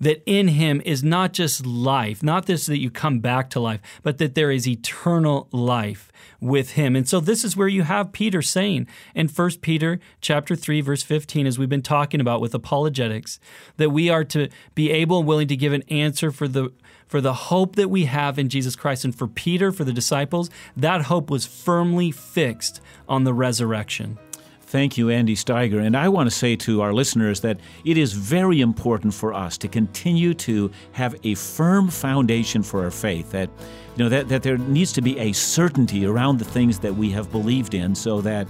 that 0.00 0.22
in 0.26 0.48
him 0.48 0.80
is 0.84 1.02
not 1.02 1.32
just 1.32 1.66
life, 1.66 2.22
not 2.22 2.46
this 2.46 2.66
that 2.66 2.78
you 2.78 2.90
come 2.90 3.20
back 3.20 3.50
to 3.50 3.60
life, 3.60 3.80
but 4.02 4.18
that 4.18 4.34
there 4.34 4.50
is 4.50 4.66
eternal 4.66 5.48
life 5.52 6.12
with 6.40 6.72
him. 6.72 6.94
And 6.94 7.08
so 7.08 7.20
this 7.20 7.44
is 7.44 7.56
where 7.56 7.68
you 7.68 7.82
have 7.82 8.12
Peter 8.12 8.42
saying 8.42 8.86
in 9.14 9.28
1 9.28 9.50
Peter 9.60 9.98
chapter 10.20 10.54
3 10.54 10.80
verse 10.80 11.02
15 11.02 11.46
as 11.46 11.58
we've 11.58 11.68
been 11.68 11.82
talking 11.82 12.20
about 12.20 12.40
with 12.40 12.54
apologetics 12.54 13.40
that 13.76 13.90
we 13.90 14.08
are 14.08 14.24
to 14.24 14.48
be 14.74 14.90
able 14.90 15.18
and 15.18 15.26
willing 15.26 15.48
to 15.48 15.56
give 15.56 15.72
an 15.72 15.82
answer 15.88 16.30
for 16.30 16.48
the 16.48 16.72
for 17.06 17.20
the 17.22 17.32
hope 17.32 17.76
that 17.76 17.88
we 17.88 18.04
have 18.04 18.38
in 18.38 18.50
Jesus 18.50 18.76
Christ 18.76 19.04
and 19.04 19.14
for 19.14 19.26
Peter 19.26 19.72
for 19.72 19.84
the 19.84 19.94
disciples 19.94 20.50
that 20.76 21.02
hope 21.02 21.30
was 21.30 21.46
firmly 21.46 22.10
fixed 22.10 22.82
on 23.08 23.24
the 23.24 23.32
resurrection. 23.32 24.18
Thank 24.68 24.98
you, 24.98 25.08
Andy 25.08 25.34
Steiger. 25.34 25.82
And 25.82 25.96
I 25.96 26.10
want 26.10 26.28
to 26.28 26.36
say 26.36 26.54
to 26.56 26.82
our 26.82 26.92
listeners 26.92 27.40
that 27.40 27.58
it 27.86 27.96
is 27.96 28.12
very 28.12 28.60
important 28.60 29.14
for 29.14 29.32
us 29.32 29.56
to 29.58 29.66
continue 29.66 30.34
to 30.34 30.70
have 30.92 31.16
a 31.24 31.36
firm 31.36 31.88
foundation 31.88 32.62
for 32.62 32.84
our 32.84 32.90
faith, 32.90 33.30
that, 33.30 33.48
you 33.96 34.04
know, 34.04 34.10
that, 34.10 34.28
that 34.28 34.42
there 34.42 34.58
needs 34.58 34.92
to 34.92 35.00
be 35.00 35.18
a 35.18 35.32
certainty 35.32 36.04
around 36.04 36.38
the 36.38 36.44
things 36.44 36.80
that 36.80 36.94
we 36.94 37.08
have 37.12 37.32
believed 37.32 37.72
in 37.72 37.94
so 37.94 38.20
that 38.20 38.46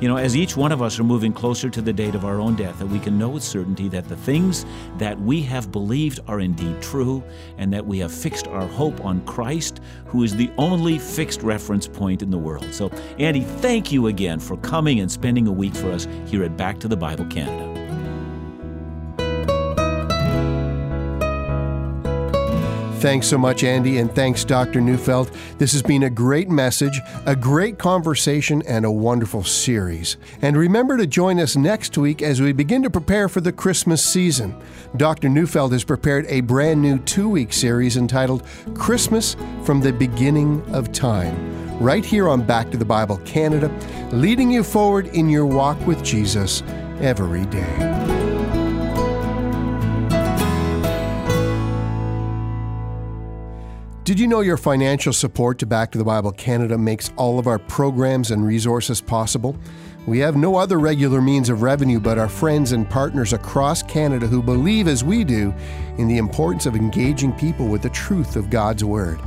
you 0.00 0.08
know, 0.08 0.16
as 0.16 0.36
each 0.36 0.56
one 0.56 0.72
of 0.72 0.80
us 0.80 0.98
are 0.98 1.04
moving 1.04 1.32
closer 1.32 1.68
to 1.70 1.82
the 1.82 1.92
date 1.92 2.14
of 2.14 2.24
our 2.24 2.40
own 2.40 2.54
death, 2.54 2.78
that 2.78 2.86
we 2.86 2.98
can 2.98 3.18
know 3.18 3.30
with 3.30 3.42
certainty 3.42 3.88
that 3.88 4.08
the 4.08 4.16
things 4.16 4.64
that 4.98 5.20
we 5.20 5.42
have 5.42 5.72
believed 5.72 6.20
are 6.28 6.40
indeed 6.40 6.80
true, 6.80 7.22
and 7.56 7.72
that 7.72 7.86
we 7.86 7.98
have 7.98 8.12
fixed 8.12 8.46
our 8.48 8.66
hope 8.66 9.04
on 9.04 9.20
Christ, 9.22 9.80
who 10.06 10.22
is 10.22 10.36
the 10.36 10.50
only 10.56 10.98
fixed 10.98 11.42
reference 11.42 11.88
point 11.88 12.22
in 12.22 12.30
the 12.30 12.38
world. 12.38 12.72
So, 12.72 12.90
Andy, 13.18 13.40
thank 13.40 13.90
you 13.90 14.06
again 14.06 14.38
for 14.40 14.56
coming 14.58 15.00
and 15.00 15.10
spending 15.10 15.46
a 15.46 15.52
week 15.52 15.74
for 15.74 15.90
us 15.90 16.06
here 16.26 16.44
at 16.44 16.56
Back 16.56 16.78
to 16.80 16.88
the 16.88 16.96
Bible 16.96 17.26
Canada. 17.26 17.67
Thanks 22.98 23.28
so 23.28 23.38
much, 23.38 23.62
Andy, 23.62 23.98
and 23.98 24.12
thanks, 24.12 24.42
Dr. 24.42 24.80
Neufeld. 24.80 25.30
This 25.58 25.70
has 25.70 25.82
been 25.82 26.02
a 26.02 26.10
great 26.10 26.50
message, 26.50 27.00
a 27.26 27.36
great 27.36 27.78
conversation, 27.78 28.60
and 28.66 28.84
a 28.84 28.90
wonderful 28.90 29.44
series. 29.44 30.16
And 30.42 30.56
remember 30.56 30.96
to 30.96 31.06
join 31.06 31.38
us 31.38 31.54
next 31.54 31.96
week 31.96 32.22
as 32.22 32.40
we 32.40 32.52
begin 32.52 32.82
to 32.82 32.90
prepare 32.90 33.28
for 33.28 33.40
the 33.40 33.52
Christmas 33.52 34.04
season. 34.04 34.52
Dr. 34.96 35.28
Neufeld 35.28 35.72
has 35.72 35.84
prepared 35.84 36.26
a 36.26 36.40
brand 36.40 36.82
new 36.82 36.98
two 36.98 37.28
week 37.28 37.52
series 37.52 37.96
entitled 37.96 38.42
Christmas 38.74 39.36
from 39.62 39.80
the 39.80 39.92
Beginning 39.92 40.60
of 40.74 40.90
Time, 40.90 41.78
right 41.78 42.04
here 42.04 42.28
on 42.28 42.44
Back 42.44 42.68
to 42.72 42.76
the 42.76 42.84
Bible 42.84 43.18
Canada, 43.18 43.70
leading 44.10 44.50
you 44.50 44.64
forward 44.64 45.06
in 45.08 45.28
your 45.28 45.46
walk 45.46 45.78
with 45.86 46.02
Jesus 46.02 46.64
every 47.00 47.46
day. 47.46 48.17
Did 54.08 54.18
you 54.18 54.26
know 54.26 54.40
your 54.40 54.56
financial 54.56 55.12
support 55.12 55.58
to 55.58 55.66
Back 55.66 55.92
to 55.92 55.98
the 55.98 56.04
Bible 56.04 56.32
Canada 56.32 56.78
makes 56.78 57.12
all 57.16 57.38
of 57.38 57.46
our 57.46 57.58
programs 57.58 58.30
and 58.30 58.42
resources 58.42 59.02
possible? 59.02 59.54
We 60.06 60.18
have 60.20 60.34
no 60.34 60.56
other 60.56 60.78
regular 60.78 61.20
means 61.20 61.50
of 61.50 61.60
revenue 61.60 62.00
but 62.00 62.16
our 62.16 62.30
friends 62.30 62.72
and 62.72 62.88
partners 62.88 63.34
across 63.34 63.82
Canada 63.82 64.26
who 64.26 64.42
believe, 64.42 64.88
as 64.88 65.04
we 65.04 65.24
do, 65.24 65.52
in 65.98 66.08
the 66.08 66.16
importance 66.16 66.64
of 66.64 66.74
engaging 66.74 67.34
people 67.34 67.68
with 67.68 67.82
the 67.82 67.90
truth 67.90 68.34
of 68.34 68.48
God's 68.48 68.82
Word. 68.82 69.20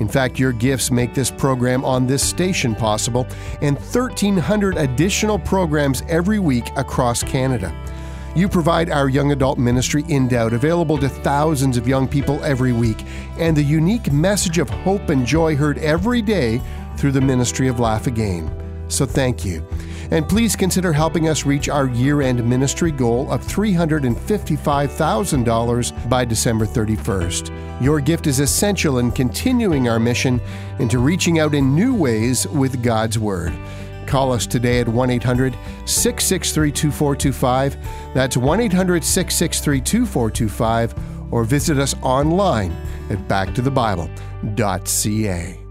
In 0.00 0.08
fact, 0.08 0.40
your 0.40 0.50
gifts 0.50 0.90
make 0.90 1.14
this 1.14 1.30
program 1.30 1.84
on 1.84 2.08
this 2.08 2.28
station 2.28 2.74
possible 2.74 3.28
and 3.62 3.76
1,300 3.76 4.76
additional 4.76 5.38
programs 5.38 6.02
every 6.08 6.40
week 6.40 6.66
across 6.74 7.22
Canada. 7.22 7.72
You 8.36 8.48
provide 8.50 8.90
our 8.90 9.08
young 9.08 9.32
adult 9.32 9.58
ministry 9.58 10.02
inDoubt, 10.02 10.52
available 10.52 10.98
to 10.98 11.08
thousands 11.08 11.78
of 11.78 11.88
young 11.88 12.06
people 12.06 12.44
every 12.44 12.74
week, 12.74 13.02
and 13.38 13.56
the 13.56 13.62
unique 13.62 14.12
message 14.12 14.58
of 14.58 14.68
hope 14.68 15.08
and 15.08 15.24
joy 15.24 15.56
heard 15.56 15.78
every 15.78 16.20
day 16.20 16.60
through 16.98 17.12
the 17.12 17.20
ministry 17.22 17.66
of 17.66 17.80
Laugh 17.80 18.06
Again. 18.06 18.52
So 18.88 19.06
thank 19.06 19.42
you. 19.42 19.66
And 20.10 20.28
please 20.28 20.54
consider 20.54 20.92
helping 20.92 21.28
us 21.28 21.46
reach 21.46 21.70
our 21.70 21.88
year 21.88 22.20
end 22.20 22.46
ministry 22.46 22.92
goal 22.92 23.32
of 23.32 23.42
$355,000 23.42 26.10
by 26.10 26.26
December 26.26 26.66
31st. 26.66 27.82
Your 27.82 28.00
gift 28.00 28.26
is 28.26 28.40
essential 28.40 28.98
in 28.98 29.12
continuing 29.12 29.88
our 29.88 29.98
mission 29.98 30.42
into 30.78 30.98
reaching 30.98 31.38
out 31.38 31.54
in 31.54 31.74
new 31.74 31.94
ways 31.94 32.46
with 32.48 32.82
God's 32.82 33.18
Word. 33.18 33.54
Call 34.06 34.32
us 34.32 34.46
today 34.46 34.80
at 34.80 34.88
1 34.88 35.10
800 35.10 35.52
663 35.84 36.72
2425. 36.72 37.76
That's 38.14 38.36
1 38.36 38.60
800 38.60 39.04
663 39.04 39.80
2425. 39.80 40.94
Or 41.32 41.42
visit 41.44 41.78
us 41.78 41.94
online 42.02 42.72
at 43.10 43.18
backtothebible.ca. 43.28 45.65